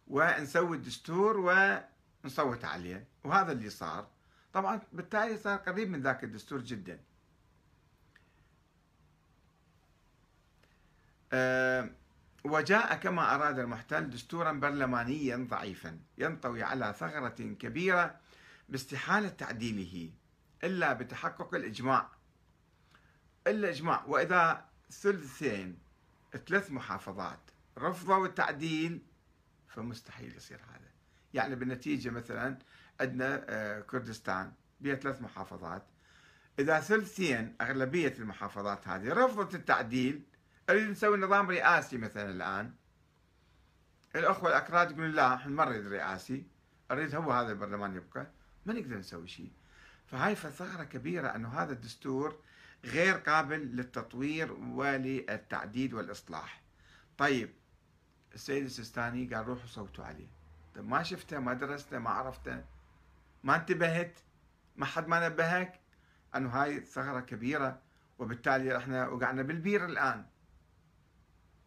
[0.09, 4.09] ونسوي الدستور ونصوت عليه وهذا اللي صار
[4.53, 7.01] طبعا بالتالي صار قريب من ذاك الدستور جدا
[11.33, 11.91] أه
[12.45, 18.17] وجاء كما أراد المحتل دستورا برلمانيا ضعيفا ينطوي على ثغرة كبيرة
[18.69, 20.11] باستحالة تعديله
[20.65, 22.09] إلا بتحقق الإجماع
[23.47, 25.79] الإجماع وإذا ثلثين
[26.49, 27.41] ثلاث محافظات
[27.79, 29.03] رفضوا التعديل
[29.69, 30.89] فمستحيل يصير هذا
[31.35, 32.59] يعني بالنتيجة مثلا
[33.01, 35.83] عندنا آه، كردستان بها ثلاث محافظات
[36.59, 40.23] إذا ثلثين أغلبية المحافظات هذه رفضت التعديل
[40.71, 42.73] اريد نسوي نظام رئاسي مثلا الان
[44.17, 46.47] الاخوه الاكراد يقولون لا احنا ما نريد رئاسي
[46.93, 48.27] اريد هو هذا البرلمان يبقى
[48.67, 49.51] ما نقدر نسوي شيء
[50.07, 52.37] فهاي فثغره كبيره انه هذا الدستور
[52.85, 56.63] غير قابل للتطوير وللتعديل والاصلاح
[57.19, 57.53] طيب
[58.35, 60.29] السيد السيستاني قال روحوا صوتوا عليه
[60.75, 62.65] طيب ما شفته ما درسته ما عرفته
[63.45, 64.19] ما انتبهت
[64.77, 65.81] ما حد ما نبهك
[66.37, 67.81] انه هاي ثغره كبيره
[68.19, 70.25] وبالتالي احنا وقعنا بالبير الان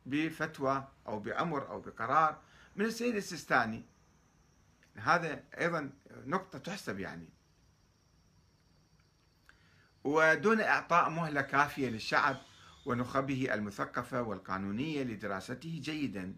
[0.10, 2.38] بفتوى أو بأمر أو بقرار
[2.76, 3.84] من السيد السيستاني
[4.96, 5.90] هذا أيضا
[6.26, 7.30] نقطة تحسب يعني
[10.04, 12.38] ودون إعطاء مهلة كافية للشعب
[12.86, 16.36] ونخبه المثقفة والقانونية لدراسته جيدا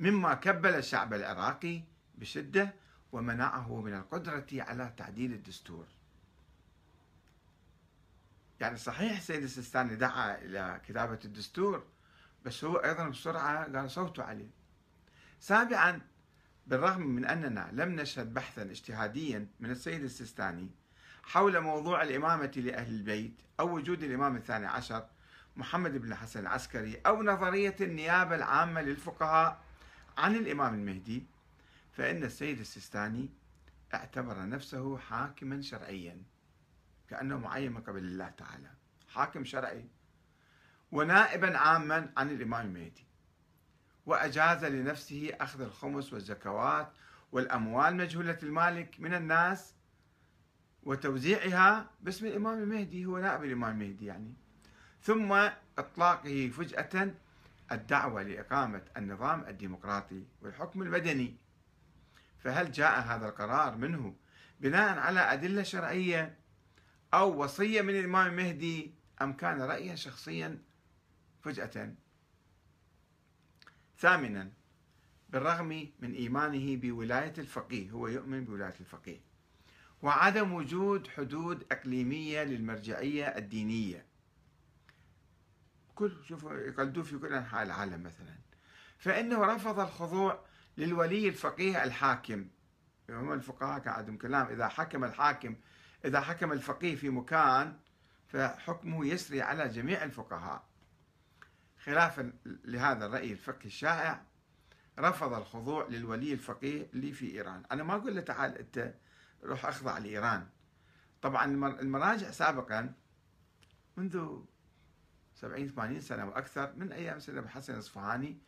[0.00, 1.82] مما كبل الشعب العراقي
[2.14, 2.74] بشدة
[3.12, 5.86] ومنعه من القدرة على تعديل الدستور
[8.60, 11.84] يعني صحيح سيد السيستاني دعا إلى كتابة الدستور
[12.44, 14.50] بس هو أيضا بسرعة قال صوته عليه.
[15.40, 16.00] سابعا
[16.66, 20.70] بالرغم من أننا لم نشهد بحثا اجتهاديا من السيد السيستاني
[21.22, 25.06] حول موضوع الإمامة لأهل البيت أو وجود الإمام الثاني عشر
[25.56, 29.60] محمد بن الحسن العسكري أو نظرية النيابة العامة للفقهاء
[30.18, 31.26] عن الإمام المهدي
[31.92, 33.30] فإن السيد السيستاني
[33.94, 36.22] اعتبر نفسه حاكما شرعيا
[37.10, 38.70] كأنه معين من قبل الله تعالى
[39.14, 39.84] حاكم شرعي
[40.92, 43.04] ونائبا عاما عن الإمام المهدي
[44.06, 46.92] وأجاز لنفسه أخذ الخمس والزكوات
[47.32, 49.74] والأموال مجهولة المالك من الناس
[50.82, 54.32] وتوزيعها باسم الإمام المهدي هو نائب الإمام المهدي يعني
[55.02, 55.32] ثم
[55.78, 57.10] إطلاقه فجأة
[57.72, 61.36] الدعوة لإقامة النظام الديمقراطي والحكم المدني
[62.38, 64.14] فهل جاء هذا القرار منه
[64.60, 66.34] بناء على أدلة شرعية
[67.14, 70.58] أو وصية من الإمام المهدي أم كان رأيا شخصيا
[71.44, 71.94] فجأة
[73.98, 74.50] ثامنا
[75.30, 79.20] بالرغم من إيمانه بولاية الفقيه هو يؤمن بولاية الفقيه
[80.02, 84.04] وعدم وجود حدود إقليمية للمرجعية الدينية
[85.94, 88.34] كل شوفوا يقلدوه في كل أنحاء العالم مثلا
[88.98, 90.44] فإنه رفض الخضوع
[90.78, 92.46] للولي الفقيه الحاكم
[93.10, 95.56] هم الفقهاء كعدم كلام إذا حكم الحاكم
[96.04, 97.76] إذا حكم الفقيه في مكان
[98.28, 100.67] فحكمه يسري على جميع الفقهاء
[101.84, 104.22] خلافا لهذا الرأي الفقهي الشائع
[104.98, 108.94] رفض الخضوع للولي الفقيه اللي في إيران أنا ما أقول له تعال أنت
[109.42, 110.46] روح أخضع لإيران
[111.22, 111.44] طبعا
[111.80, 112.92] المراجع سابقا
[113.96, 114.40] منذ
[115.34, 118.38] 70 80 سنة وأكثر من أيام سيدنا حسن الأصفهاني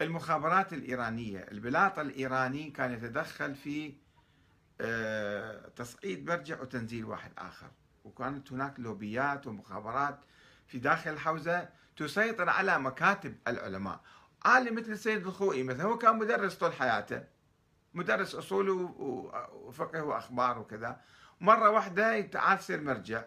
[0.00, 3.94] المخابرات الإيرانية البلاط الإيراني كان يتدخل في
[4.80, 7.70] آه، تصعيد مرجع وتنزيل واحد آخر
[8.04, 10.18] وكانت هناك لوبيات ومخابرات
[10.66, 14.00] في داخل الحوزة تسيطر على مكاتب العلماء
[14.44, 17.24] عالم مثل السيد الخوئي مثلا هو كان مدرس طول حياته
[17.94, 18.70] مدرس أصول
[19.50, 21.00] وفقه وأخبار وكذا
[21.40, 23.24] مرة واحدة تعال سير مرجع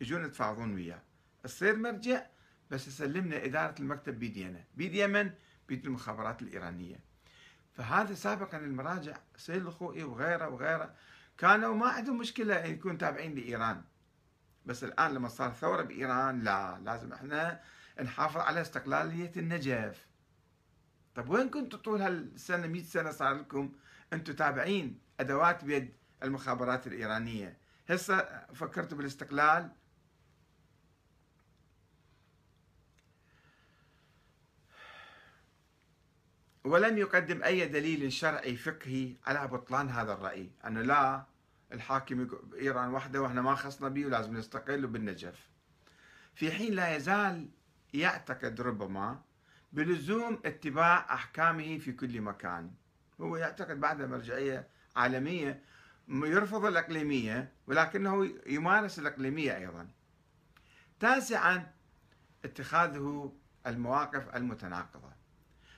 [0.00, 1.02] يجون يتفاوضون وياه
[1.42, 2.26] تصير مرجع
[2.70, 5.30] بس يسلمنا إدارة المكتب بيدينا بيد من؟
[5.68, 7.00] بيد المخابرات الإيرانية
[7.72, 10.94] فهذا سابقا المراجع سيد الخوئي وغيره وغيره
[11.38, 13.82] كانوا ما عندهم مشكلة يكون تابعين لإيران
[14.66, 17.60] بس الآن لما صار ثورة بإيران لا لازم إحنا
[18.02, 20.06] نحافظ على استقلالية النجف
[21.14, 23.72] طب وين كنتوا طول هالسنة 100 سنة صار لكم
[24.12, 27.56] أنتوا تابعين أدوات بيد المخابرات الإيرانية
[27.88, 29.70] هسه فكرتوا بالاستقلال
[36.64, 41.24] ولم يقدم أي دليل شرعي فقهي على بطلان هذا الرأي أنه لا
[41.74, 42.28] الحاكم
[42.60, 45.50] إيران وحده وإحنا ما خصنا به ولازم نستقل وبالنجف
[46.34, 47.48] في حين لا يزال
[47.94, 49.20] يعتقد ربما
[49.72, 52.70] بلزوم اتباع أحكامه في كل مكان
[53.20, 55.62] هو يعتقد بعد مرجعية عالمية
[56.08, 59.88] يرفض الإقليمية ولكنه يمارس الإقليمية أيضا
[61.00, 61.72] تاسعا
[62.44, 63.32] اتخاذه
[63.66, 65.12] المواقف المتناقضة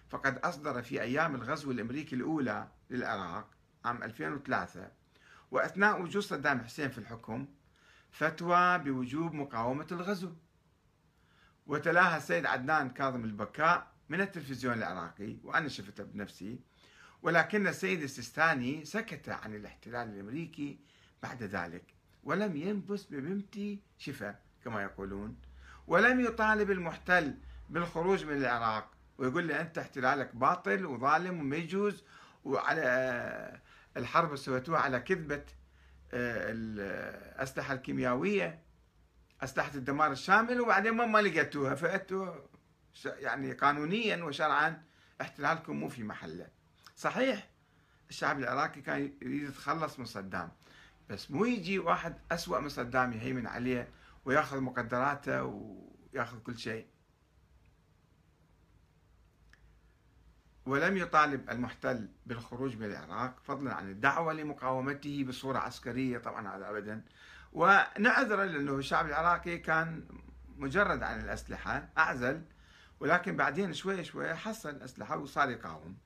[0.08, 3.48] فقد أصدر في أيام الغزو الأمريكي الأولى للعراق
[3.84, 4.90] عام 2003
[5.50, 7.46] وأثناء وجود صدام حسين في الحكم
[8.10, 10.32] فتوى بوجوب مقاومة الغزو
[11.66, 16.60] وتلاها السيد عدنان كاظم البكاء من التلفزيون العراقي وأنا شفته بنفسي
[17.22, 20.78] ولكن السيد السيستاني سكت عن الاحتلال الأمريكي
[21.22, 21.84] بعد ذلك
[22.24, 25.36] ولم ينبس ببمتي شفا كما يقولون
[25.86, 27.34] ولم يطالب المحتل
[27.70, 32.02] بالخروج من العراق ويقول لي أنت احتلالك باطل وظالم وما يجوز
[32.44, 33.60] وعلى
[33.96, 35.44] الحرب سويتوها على كذبة
[36.12, 38.60] آه، الأسلحة الكيميائية
[39.42, 42.32] أسلحة الدمار الشامل وبعدين ما لقيتوها فأتوا
[43.04, 44.82] يعني قانونيا وشرعا
[45.20, 46.46] احتلالكم مو في محله
[46.96, 47.48] صحيح
[48.10, 50.50] الشعب العراقي كان يريد يتخلص من صدام
[51.08, 53.88] بس مو يجي واحد أسوأ من صدام يهيمن عليه
[54.24, 56.86] وياخذ مقدراته وياخذ كل شيء
[60.66, 67.02] ولم يطالب المحتل بالخروج من العراق فضلا عن الدعوة لمقاومته بصورة عسكرية طبعا هذا أبدا
[67.52, 70.04] ونعذر لأنه الشعب العراقي كان
[70.58, 72.42] مجرد عن الأسلحة أعزل
[73.00, 75.96] ولكن بعدين شوي شوي حصل أسلحة وصار يقاوم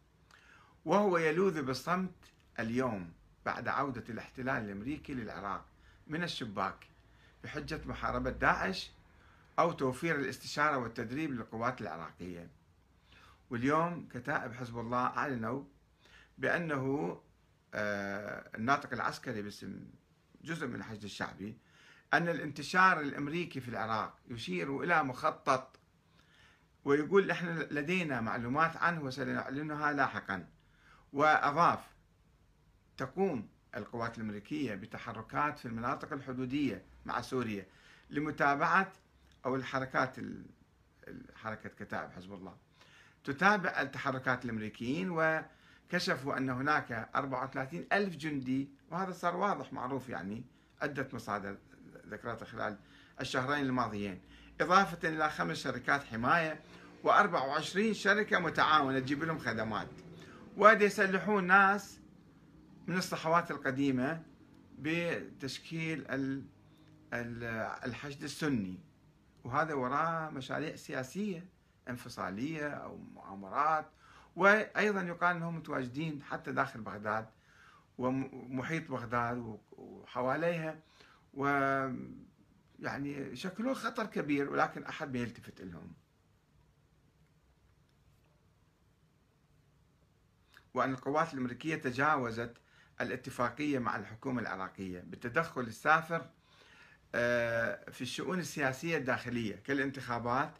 [0.84, 2.10] وهو يلوذ بالصمت
[2.58, 3.12] اليوم
[3.46, 5.64] بعد عودة الاحتلال الأمريكي للعراق
[6.06, 6.86] من الشباك
[7.44, 8.90] بحجة محاربة داعش
[9.58, 12.46] أو توفير الاستشارة والتدريب للقوات العراقية
[13.50, 15.62] واليوم كتائب حزب الله أعلنوا
[16.38, 17.20] بأنه
[17.74, 19.84] آه، الناطق العسكري باسم
[20.44, 21.58] جزء من الحشد الشعبي
[22.14, 25.76] أن الانتشار الأمريكي في العراق يشير إلى مخطط
[26.84, 30.46] ويقول احنا لدينا معلومات عنه وسنعلنها لاحقا
[31.12, 31.80] وأضاف
[32.96, 37.66] تقوم القوات الأمريكية بتحركات في المناطق الحدودية مع سوريا
[38.10, 38.92] لمتابعة
[39.46, 40.16] أو الحركات
[41.36, 42.56] حركة كتائب حزب الله
[43.24, 50.44] تتابع التحركات الأمريكيين وكشفوا أن هناك 34 ألف جندي وهذا صار واضح معروف يعني
[50.82, 51.56] عدة مصادر
[52.10, 52.76] ذكرتها خلال
[53.20, 54.20] الشهرين الماضيين
[54.60, 56.60] إضافة إلى خمس شركات حماية
[57.04, 59.88] و24 شركة متعاونة تجيب لهم خدمات
[60.56, 61.98] ودي يسلحون ناس
[62.86, 64.22] من الصحوات القديمة
[64.78, 66.04] بتشكيل
[67.84, 68.80] الحشد السني
[69.44, 71.44] وهذا وراه مشاريع سياسية
[71.90, 73.90] انفصالية أو مؤامرات
[74.36, 77.28] وأيضا يقال أنهم متواجدين حتى داخل بغداد
[77.98, 80.78] ومحيط بغداد وحواليها
[81.34, 81.46] و
[82.80, 85.92] يعني شكلوا خطر كبير ولكن أحد ما يلتفت لهم
[90.74, 92.54] وأن القوات الأمريكية تجاوزت
[93.00, 96.28] الاتفاقية مع الحكومة العراقية بالتدخل السافر
[97.14, 100.52] آه، في الشؤون السياسية الداخلية كالانتخابات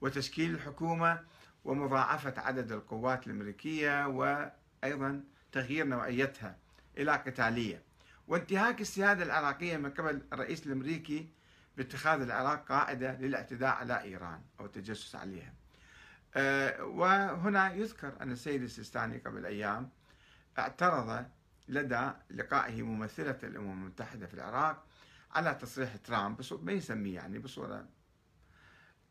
[0.00, 1.22] وتشكيل الحكومة
[1.64, 6.56] ومضاعفة عدد القوات الأمريكية وأيضا تغيير نوعيتها
[6.98, 7.82] إلى قتالية
[8.28, 11.28] وانتهاك السيادة العراقية من قبل الرئيس الأمريكي
[11.76, 15.54] باتخاذ العراق قاعدة للاعتداء على إيران أو التجسس عليها
[16.34, 19.90] آه، وهنا يذكر أن السيد السيستاني قبل أيام
[20.58, 21.26] اعترض
[21.68, 24.84] لدى لقائه ممثلة الأمم المتحدة في العراق
[25.34, 27.84] على تصريح ترامب ما يسميه يعني بصورة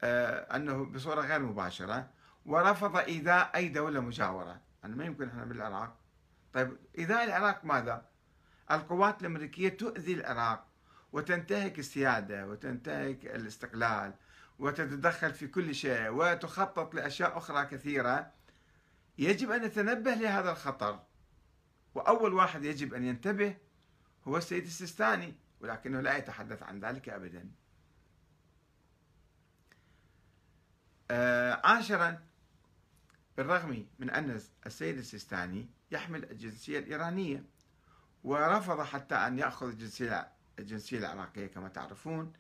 [0.06, 2.10] آه، أنه بصورة غير مباشرة
[2.46, 5.96] ورفض إيذاء أي دولة مجاورة أنا ما يمكن إحنا بالعراق
[6.54, 8.06] طيب إيذاء العراق ماذا؟
[8.72, 10.66] القوات الأمريكية تؤذي العراق
[11.14, 14.14] وتنتهك السيادة وتنتهك الاستقلال
[14.60, 18.32] وتتدخل في كل شيء وتخطط لأشياء أخرى كثيرة
[19.18, 21.00] يجب أن نتنبه لهذا الخطر
[21.96, 23.58] وأول واحد يجب أن ينتبه
[24.28, 27.50] هو السيد السيستاني ولكنه لا يتحدث عن ذلك أبداً
[31.12, 32.18] آه، عاشرا
[33.38, 37.44] بالرغم من أن السيد السيستاني يحمل الجنسية الإيرانية
[38.24, 42.34] ورفض حتى أن يأخذ الجنسية الجنسية العراقية كما تعرفون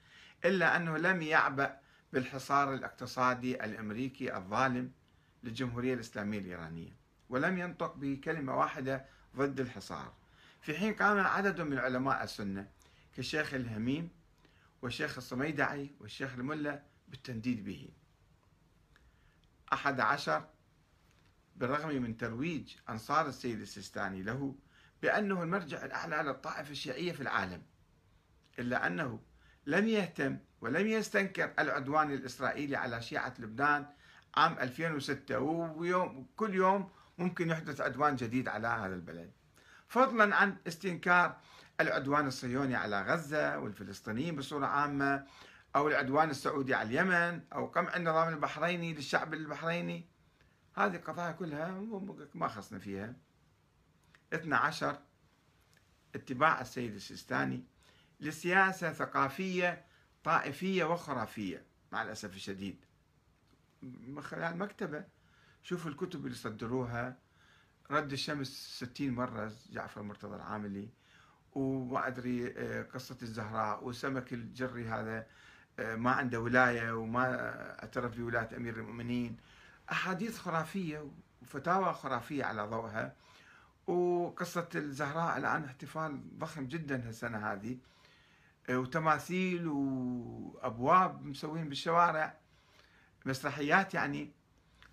[0.45, 1.77] إلا أنه لم يعبأ
[2.13, 4.91] بالحصار الاقتصادي الأمريكي الظالم
[5.43, 6.91] للجمهورية الإسلامية الإيرانية
[7.29, 10.13] ولم ينطق بكلمة واحدة ضد الحصار
[10.61, 12.67] في حين قام عدد من علماء السنة
[13.15, 14.09] كالشيخ الهميم
[14.81, 17.89] والشيخ الصميدعي والشيخ الملا بالتنديد به
[19.73, 20.43] أحد عشر
[21.55, 24.55] بالرغم من ترويج أنصار السيد السيستاني له
[25.01, 27.61] بأنه المرجع الأعلى للطائفة الشيعية في العالم
[28.59, 29.19] إلا أنه
[29.65, 33.85] لم يهتم ولم يستنكر العدوان الإسرائيلي على شيعة لبنان
[34.35, 39.31] عام 2006 ويوم كل يوم ممكن يحدث عدوان جديد على هذا البلد
[39.87, 41.37] فضلا عن استنكار
[41.79, 45.25] العدوان الصهيوني على غزة والفلسطينيين بصورة عامة
[45.75, 50.05] أو العدوان السعودي على اليمن أو قمع النظام البحريني للشعب البحريني
[50.75, 51.81] هذه القضايا كلها
[52.33, 53.15] ما خصنا فيها
[54.33, 54.99] 12
[56.15, 57.63] اتباع السيد السيستاني
[58.19, 59.85] لسياسة ثقافية
[60.23, 62.85] طائفية وخرافية مع الأسف الشديد
[63.81, 65.05] من خلال مكتبة
[65.63, 67.17] شوفوا الكتب اللي صدروها
[67.91, 68.47] رد الشمس
[68.83, 70.89] 60 مرة جعفر مرتضى العاملي
[71.55, 75.27] وما أدري آه، قصة الزهراء وسمك الجري هذا
[75.79, 77.39] آه، ما عنده ولايه وما
[77.83, 79.37] اعترف بولايه امير المؤمنين
[79.91, 81.09] احاديث خرافيه
[81.41, 83.15] وفتاوى خرافيه على ضوئها
[83.87, 87.77] وقصه الزهراء الان احتفال ضخم جدا هالسنه هذه
[88.69, 92.37] آه، وتماثيل وابواب مسوين بالشوارع
[93.25, 94.31] مسرحيات يعني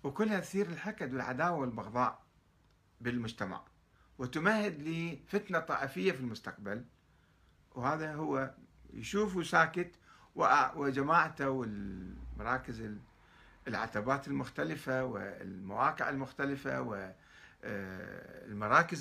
[0.03, 2.23] وكلها تثير الحقد والعداوه والبغضاء
[3.01, 3.61] بالمجتمع
[4.17, 6.85] وتمهد لفتنه طائفيه في المستقبل
[7.75, 8.53] وهذا هو
[8.93, 9.95] يشوفه ساكت
[10.75, 12.89] وجماعته والمراكز
[13.67, 17.13] العتبات المختلفة والمواقع المختلفة والمراكز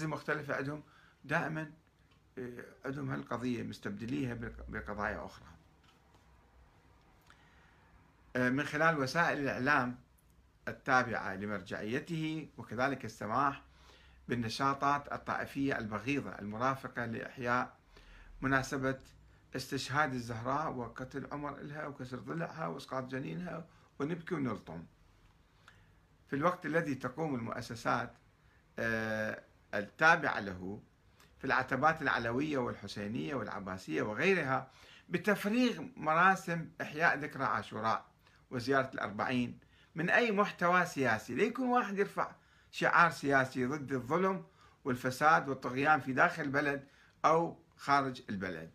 [0.02, 0.82] آه، المختلفة عندهم
[1.24, 1.70] دائما
[2.38, 4.36] آه، عندهم هالقضية مستبدليها
[4.68, 5.46] بقضايا أخرى
[8.36, 9.98] آه، من خلال وسائل الإعلام
[10.68, 13.62] التابعة لمرجعيته وكذلك السماح
[14.28, 17.76] بالنشاطات الطائفية البغيضة المرافقة لإحياء
[18.40, 18.98] مناسبة
[19.56, 23.64] استشهاد الزهراء وقتل عمر إلها وكسر ضلعها واسقاط جنينها
[23.98, 24.84] ونبكي ونلطم
[26.30, 28.12] في الوقت الذي تقوم المؤسسات
[28.78, 29.42] آه،
[29.74, 30.82] التابعة له
[31.38, 34.70] في العتبات العلوية والحسينية والعباسية وغيرها
[35.08, 38.06] بتفريغ مراسم إحياء ذكرى عاشوراء
[38.50, 39.58] وزيارة الأربعين
[39.94, 42.32] من أي محتوى سياسي ليكون واحد يرفع
[42.70, 44.44] شعار سياسي ضد الظلم
[44.84, 46.84] والفساد والطغيان في داخل البلد
[47.24, 48.70] أو خارج البلد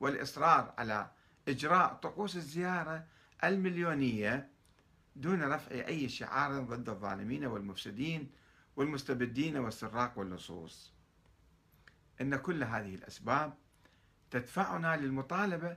[0.00, 1.10] والإصرار على
[1.48, 3.04] إجراء طقوس الزيارة
[3.44, 4.50] المليونية
[5.16, 8.30] دون رفع أي شعار ضد الظالمين والمفسدين
[8.76, 10.92] والمستبدين والسراق واللصوص
[12.20, 13.54] إن كل هذه الأسباب
[14.30, 15.76] تدفعنا للمطالبة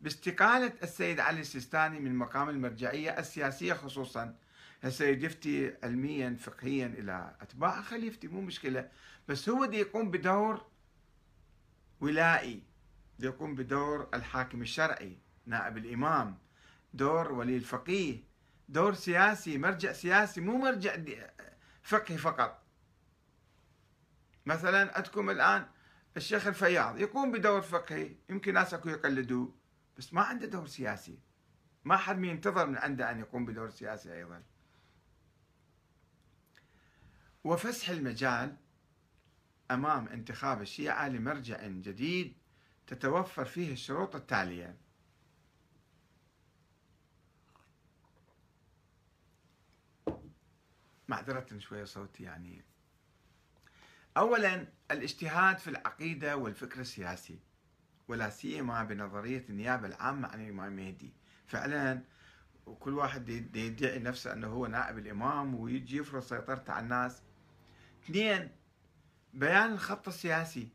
[0.00, 4.36] باستقالة السيد علي السيستاني من مقام المرجعية السياسية خصوصا
[4.84, 8.88] السيد يفتي علميا فقهيا إلى أتباعه خليه يفتي مو مشكلة
[9.28, 10.66] بس هو دي يقوم بدور
[12.00, 12.62] ولائي
[13.18, 16.38] يقوم بدور الحاكم الشرعي نائب الإمام
[16.94, 18.22] دور ولي الفقيه
[18.68, 20.96] دور سياسي مرجع سياسي مو مرجع
[21.82, 22.62] فقهي فقط
[24.46, 25.66] مثلا عندكم الآن
[26.16, 29.54] الشيخ الفياض يقوم بدور فقهي يمكن ناس اكو يقلدوه
[29.98, 31.18] بس ما عنده دور سياسي
[31.84, 34.42] ما حد ينتظر من عنده أن يقوم بدور سياسي أيضا
[37.44, 38.56] وفسح المجال
[39.70, 42.36] أمام انتخاب الشيعة لمرجع جديد
[42.88, 44.76] تتوفر فيه الشروط التالية
[51.08, 52.64] معذرة شوية صوتي يعني
[54.16, 57.38] أولا الاجتهاد في العقيدة والفكر السياسي
[58.08, 61.12] ولا سيما بنظرية النيابة العامة عن الإمام المهدي
[61.46, 62.02] فعلا
[62.66, 67.22] وكل واحد يدعي نفسه أنه هو نائب الإمام ويجي يفرض سيطرته على الناس
[68.04, 68.50] اثنين
[69.34, 70.68] بيان الخط السياسي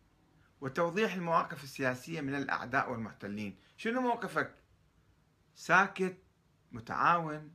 [0.63, 4.55] وتوضيح المواقف السياسية من الأعداء والمحتلين شنو موقفك؟
[5.55, 6.17] ساكت
[6.71, 7.51] متعاون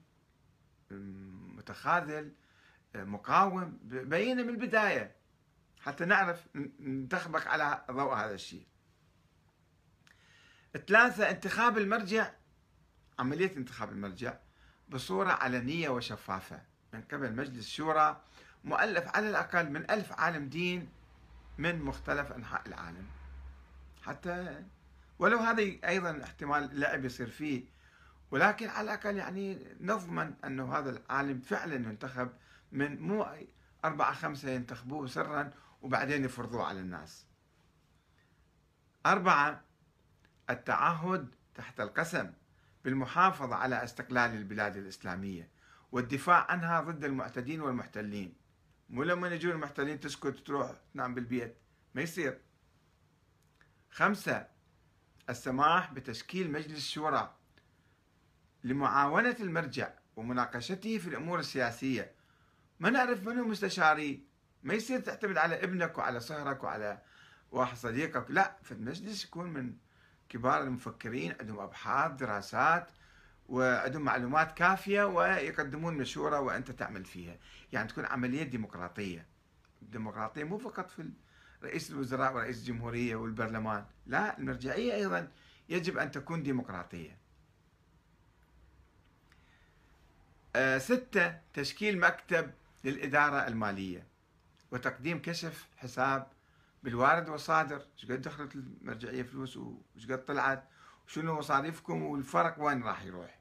[0.90, 2.32] متخاذل
[2.94, 5.16] مقاوم بينه من البداية
[5.80, 6.46] حتى نعرف
[6.80, 8.66] ننتخبك على ضوء هذا الشيء
[10.86, 12.30] ثلاثة انتخاب المرجع
[13.18, 14.34] عملية انتخاب المرجع
[14.88, 18.20] بصورة علنية وشفافة من قبل مجلس شورى
[18.64, 20.88] مؤلف على الأقل من ألف عالم دين
[21.58, 23.06] من مختلف أنحاء العالم
[24.02, 24.64] حتى
[25.18, 27.64] ولو هذا أيضا احتمال لعب يصير فيه
[28.30, 32.28] ولكن على الأقل يعني نضمن أنه هذا العالم فعلا ينتخب
[32.72, 33.26] من مو
[33.84, 35.50] أربعة خمسة ينتخبوه سرا
[35.82, 37.24] وبعدين يفرضوه على الناس
[39.06, 39.60] أربعة
[40.50, 42.32] التعهد تحت القسم
[42.84, 45.48] بالمحافظة على استقلال البلاد الإسلامية
[45.92, 48.32] والدفاع عنها ضد المعتدين والمحتلين
[48.88, 51.56] مو لما يجون المحتلين تسكت تروح تنام بالبيت
[51.94, 52.40] ما يصير
[53.90, 54.46] خمسة
[55.30, 57.34] السماح بتشكيل مجلس شورى
[58.64, 62.12] لمعاونة المرجع ومناقشته في الأمور السياسية
[62.80, 64.26] ما نعرف من هو مستشاري
[64.62, 67.02] ما يصير تعتمد على ابنك وعلى صهرك وعلى
[67.50, 69.74] واحد صديقك لا في المجلس يكون من
[70.28, 72.88] كبار المفكرين عندهم أبحاث دراسات
[73.48, 77.36] وعندهم معلومات كافية ويقدمون مشورة وأنت تعمل فيها
[77.72, 79.26] يعني تكون عملية ديمقراطية
[79.82, 81.10] الديمقراطية مو فقط في
[81.62, 85.28] رئيس الوزراء ورئيس الجمهورية والبرلمان لا المرجعية أيضا
[85.68, 87.18] يجب أن تكون ديمقراطية
[90.56, 92.50] آه، ستة تشكيل مكتب
[92.84, 94.06] للإدارة المالية
[94.72, 96.26] وتقديم كشف حساب
[96.84, 100.64] بالوارد والصادر شقد دخلت المرجعية فلوس وشقد طلعت
[101.06, 103.37] شنو مصاريفكم والفرق وين راح يروح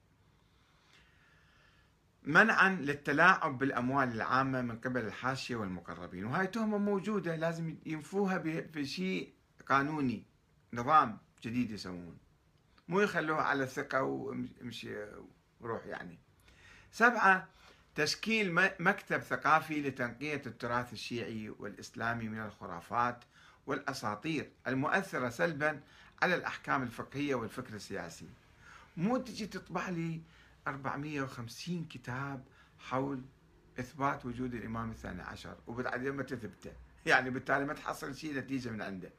[2.27, 9.33] منعا للتلاعب بالأموال العامة من قبل الحاشية والمقربين وهاي تهمة موجودة لازم ينفوها بشيء
[9.69, 10.23] قانوني
[10.73, 12.17] نظام جديد يسوون
[12.87, 14.89] مو يخلوها على الثقة وامشي
[15.61, 16.19] وروح يعني
[16.91, 17.47] سبعة
[17.95, 23.23] تشكيل مكتب ثقافي لتنقية التراث الشيعي والإسلامي من الخرافات
[23.67, 25.81] والأساطير المؤثرة سلبا
[26.21, 28.27] على الأحكام الفقهية والفكر السياسي
[28.97, 30.21] مو تجي تطبع لي
[30.75, 32.43] 450 كتاب
[32.79, 33.21] حول
[33.79, 36.71] اثبات وجود الامام الثاني عشر وبعدين ما تثبته
[37.05, 39.11] يعني بالتالي ما تحصل شيء نتيجه من عنده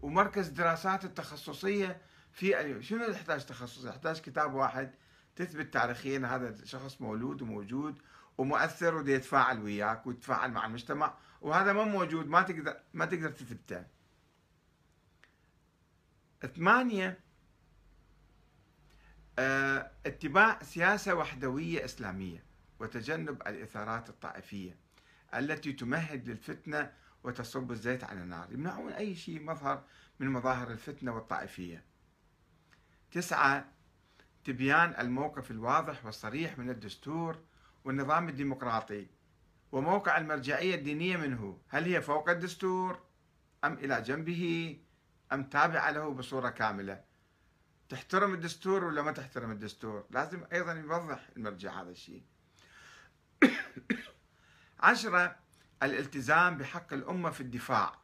[0.00, 2.00] ومركز دراسات التخصصيه
[2.32, 4.90] في شنو يحتاج تخصص يحتاج كتاب واحد
[5.36, 7.98] تثبت تاريخيا هذا الشخص مولود وموجود
[8.38, 13.84] ومؤثر ودي يتفاعل وياك ويتفاعل مع المجتمع وهذا ما موجود ما تقدر ما تقدر تثبته
[16.56, 17.18] ثمانية
[19.40, 22.44] آه، اتباع سياسة وحدوية إسلامية
[22.80, 24.76] وتجنب الإثارات الطائفية
[25.34, 26.92] التي تمهد للفتنة
[27.24, 29.82] وتصب الزيت على النار يمنعون أي شيء مظهر
[30.20, 31.84] من مظاهر الفتنة والطائفية
[33.10, 33.72] تسعة
[34.44, 37.38] تبيان الموقف الواضح والصريح من الدستور
[37.84, 39.06] والنظام الديمقراطي
[39.72, 43.00] وموقع المرجعية الدينية منه هل هي فوق الدستور
[43.64, 44.76] أم إلى جنبه
[45.32, 47.07] أم تابعة له بصورة كاملة
[47.88, 52.22] تحترم الدستور ولا ما تحترم الدستور لازم أيضا يوضح المرجع هذا الشيء
[54.80, 55.36] عشرة
[55.82, 57.98] الالتزام بحق الأمة في الدفاع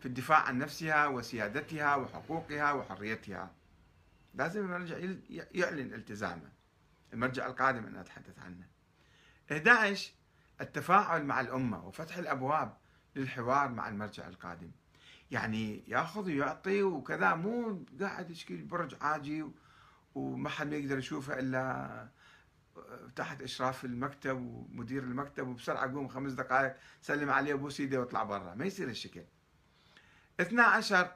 [0.00, 3.54] في الدفاع عن نفسها وسيادتها وحقوقها وحريتها
[4.34, 4.96] لازم المرجع
[5.54, 6.52] يعلن التزامه
[7.12, 8.66] المرجع القادم أنا أتحدث عنه
[9.52, 10.12] 11
[10.60, 12.76] التفاعل مع الأمة وفتح الأبواب
[13.16, 14.70] للحوار مع المرجع القادم
[15.30, 19.44] يعني ياخذ ويعطي وكذا مو قاعد يشكي برج عاجي
[20.14, 22.08] وما حد ما يقدر يشوفه الا
[23.16, 28.54] تحت اشراف المكتب ومدير المكتب وبسرعه قوم خمس دقائق سلم عليه ابو سيده واطلع برا
[28.54, 29.22] ما يصير الشكل
[30.40, 31.12] 12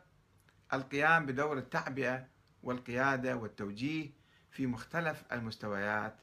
[0.72, 2.26] القيام بدور التعبئه
[2.62, 4.10] والقياده والتوجيه
[4.50, 6.16] في مختلف المستويات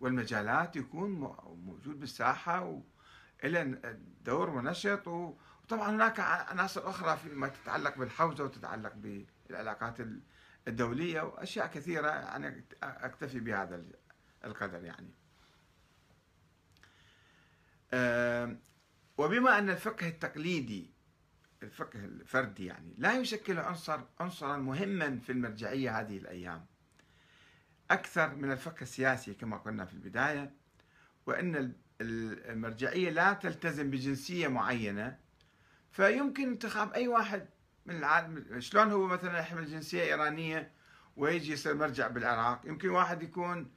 [0.00, 1.10] والمجالات يكون
[1.64, 2.80] موجود بالساحه
[3.44, 3.78] الى
[4.24, 5.08] دور ونشط
[5.64, 8.92] وطبعا هناك عناصر أخرى فيما تتعلق بالحوزة وتتعلق
[9.46, 9.94] بالعلاقات
[10.68, 13.84] الدولية وأشياء كثيرة أنا يعني أكتفي بهذا
[14.44, 15.10] القدر يعني
[19.18, 20.92] وبما أن الفقه التقليدي
[21.62, 26.66] الفقه الفردي يعني لا يشكل عنصر عنصرا مهما في المرجعية هذه الأيام
[27.90, 30.52] أكثر من الفقه السياسي كما قلنا في البداية
[31.26, 35.18] وأن المرجعية لا تلتزم بجنسية معينة
[35.92, 37.46] فيمكن انتخاب اي واحد
[37.86, 40.70] من العالم شلون هو مثلا يحمل جنسيه ايرانيه
[41.16, 43.70] ويجي يصير مرجع بالعراق يمكن واحد يكون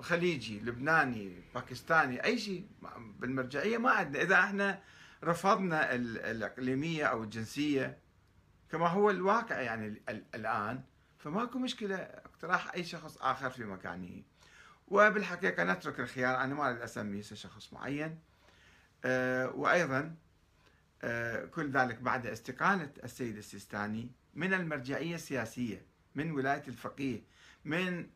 [0.00, 2.68] خليجي لبناني باكستاني اي شيء
[3.18, 4.80] بالمرجعيه ما عندنا اذا احنا
[5.24, 7.98] رفضنا الاقليميه او الجنسيه
[8.70, 10.82] كما هو الواقع يعني الان
[11.18, 14.22] فماكو مشكله اقتراح اي شخص اخر في مكانه
[14.88, 18.18] وبالحقيقه نترك الخيار انا ما اريد اسمي شخص معين
[19.04, 20.14] آه، وايضا
[21.06, 25.84] آه، كل ذلك بعد استقالة السيد السيستاني من المرجعية السياسية
[26.14, 27.22] من ولاية الفقيه
[27.64, 28.06] من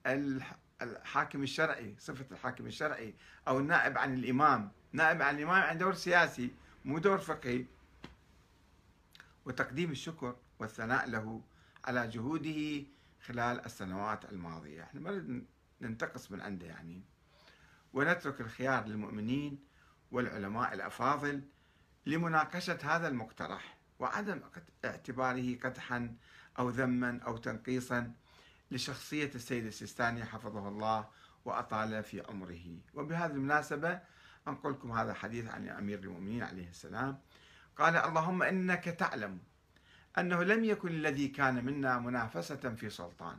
[0.83, 3.15] الحاكم الشرعي صفة الحاكم الشرعي
[3.49, 6.51] أو النائب عن الإمام نائب عن الإمام عن دور سياسي
[6.85, 7.65] مو دور فقهي
[9.45, 11.41] وتقديم الشكر والثناء له
[11.85, 12.83] على جهوده
[13.27, 15.43] خلال السنوات الماضية احنا ما
[15.81, 17.03] ننتقص من عنده يعني
[17.93, 19.59] ونترك الخيار للمؤمنين
[20.13, 21.43] والعلماء الأفاضل
[22.07, 24.41] لمناقشة هذا المقترح وعدم
[24.85, 26.15] اعتباره قدحا
[26.59, 28.13] أو ذما أو تنقيصا
[28.71, 31.09] لشخصية السيد السيستاني حفظه الله
[31.45, 34.01] وأطال في عمره وبهذه المناسبة
[34.49, 37.19] أنقل لكم هذا الحديث عن أمير المؤمنين عليه السلام
[37.77, 39.39] قال اللهم إنك تعلم
[40.19, 43.39] أنه لم يكن الذي كان منا منافسة في سلطان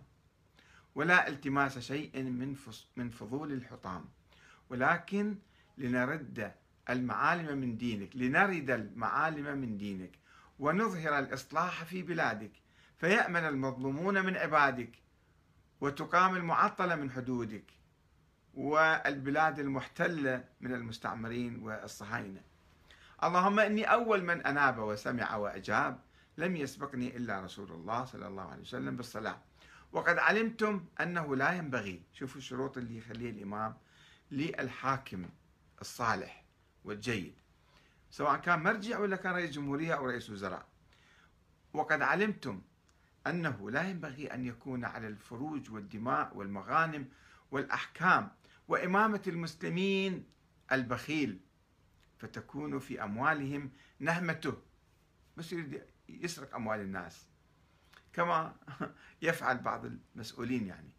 [0.95, 2.55] ولا التماس شيء من
[2.95, 4.05] من فضول الحطام
[4.69, 5.37] ولكن
[5.77, 6.51] لنرد
[6.89, 10.11] المعالم من دينك لنرد المعالم من دينك
[10.59, 12.51] ونظهر الإصلاح في بلادك
[12.97, 14.91] فيأمن المظلومون من عبادك
[15.81, 17.65] وتقام المعطلة من حدودك
[18.53, 22.41] والبلاد المحتلة من المستعمرين والصهاينة
[23.23, 25.99] اللهم إني أول من أناب وسمع وأجاب
[26.37, 29.37] لم يسبقني إلا رسول الله صلى الله عليه وسلم بالصلاة
[29.91, 33.73] وقد علمتم أنه لا ينبغي شوفوا الشروط اللي يخليها الإمام
[34.31, 35.25] للحاكم
[35.81, 36.40] الصالح
[36.85, 37.33] والجيد
[38.11, 40.65] سواء كان مرجع ولا كان رئيس جمهورية أو رئيس وزراء
[41.73, 42.61] وقد علمتم
[43.27, 47.07] أنه لا ينبغي أن يكون على الفروج والدماء والمغانم
[47.51, 48.29] والأحكام
[48.67, 50.25] وإمامة المسلمين
[50.71, 51.39] البخيل
[52.17, 54.57] فتكون في أموالهم نهمته
[55.37, 57.27] بس يريد يسرق أموال الناس
[58.13, 58.55] كما
[59.21, 60.89] يفعل بعض المسؤولين يعني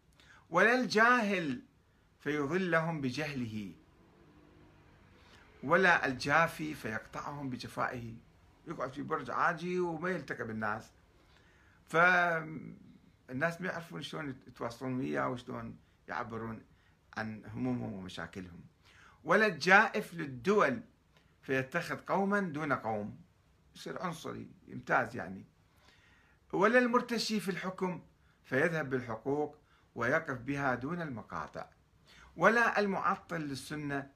[0.49, 1.61] ولا الجاهل
[2.19, 3.73] فيظلهم بجهله
[5.63, 8.13] ولا الجافي فيقطعهم بجفائه
[8.67, 10.91] يقعد في برج عاجي وما يلتقى بالناس
[11.87, 16.61] فالناس ما يعرفون شلون يتواصلون وياه وشلون يعبرون
[17.17, 18.61] عن همومهم ومشاكلهم
[19.23, 20.81] ولا الجائف للدول
[21.41, 23.17] فيتخذ قوما دون قوم
[23.75, 25.43] يصير عنصري يمتاز يعني
[26.53, 28.01] ولا المرتشي في الحكم
[28.45, 29.57] فيذهب بالحقوق
[29.95, 31.65] ويقف بها دون المقاطع
[32.37, 34.09] ولا المعطل للسنه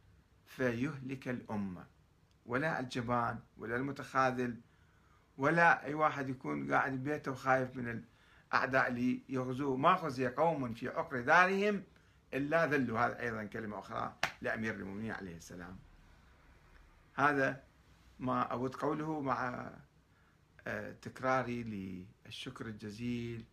[0.48, 1.86] فيهلك الأمة
[2.46, 4.58] ولا الجبان ولا المتخاذل
[5.38, 8.04] ولا أي واحد يكون قاعد ببيته وخايف من
[8.54, 11.84] الأعداء اللي يغزوه ما غزي قوم في عقر دارهم
[12.34, 15.78] إلا ذلوا هذا أيضا كلمة أخرى لأمير المؤمنين عليه السلام
[17.16, 17.64] هذا
[18.20, 19.70] ما أود قوله مع
[20.68, 23.46] آه، تكراري للشكر الجزيل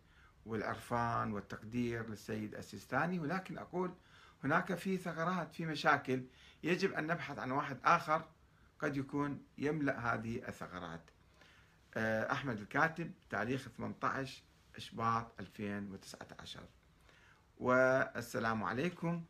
[0.47, 3.95] والعرفان والتقدير للسيد السيستاني ولكن أقول
[4.45, 6.23] هناك في ثغرات في مشاكل
[6.65, 8.25] يجب أن نبحث عن واحد آخر
[8.79, 11.11] قد يكون يملأ هذه الثغرات
[11.95, 14.43] آه، أحمد الكاتب تاريخ 18
[14.77, 16.61] إشباط 2019
[17.59, 19.25] والسلام عليكم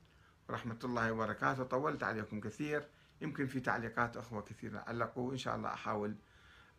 [0.49, 2.89] ورحمة الله وبركاته طولت عليكم كثير
[3.21, 6.17] يمكن في تعليقات أخوة كثير علقوا إن شاء الله أحاول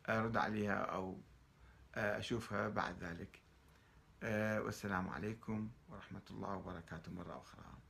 [0.09, 1.19] أرد عليها أو
[1.95, 3.41] آه، أشوفها بعد ذلك
[4.23, 7.84] آه، والسلام عليكم ورحمة الله وبركاته مرة أخرى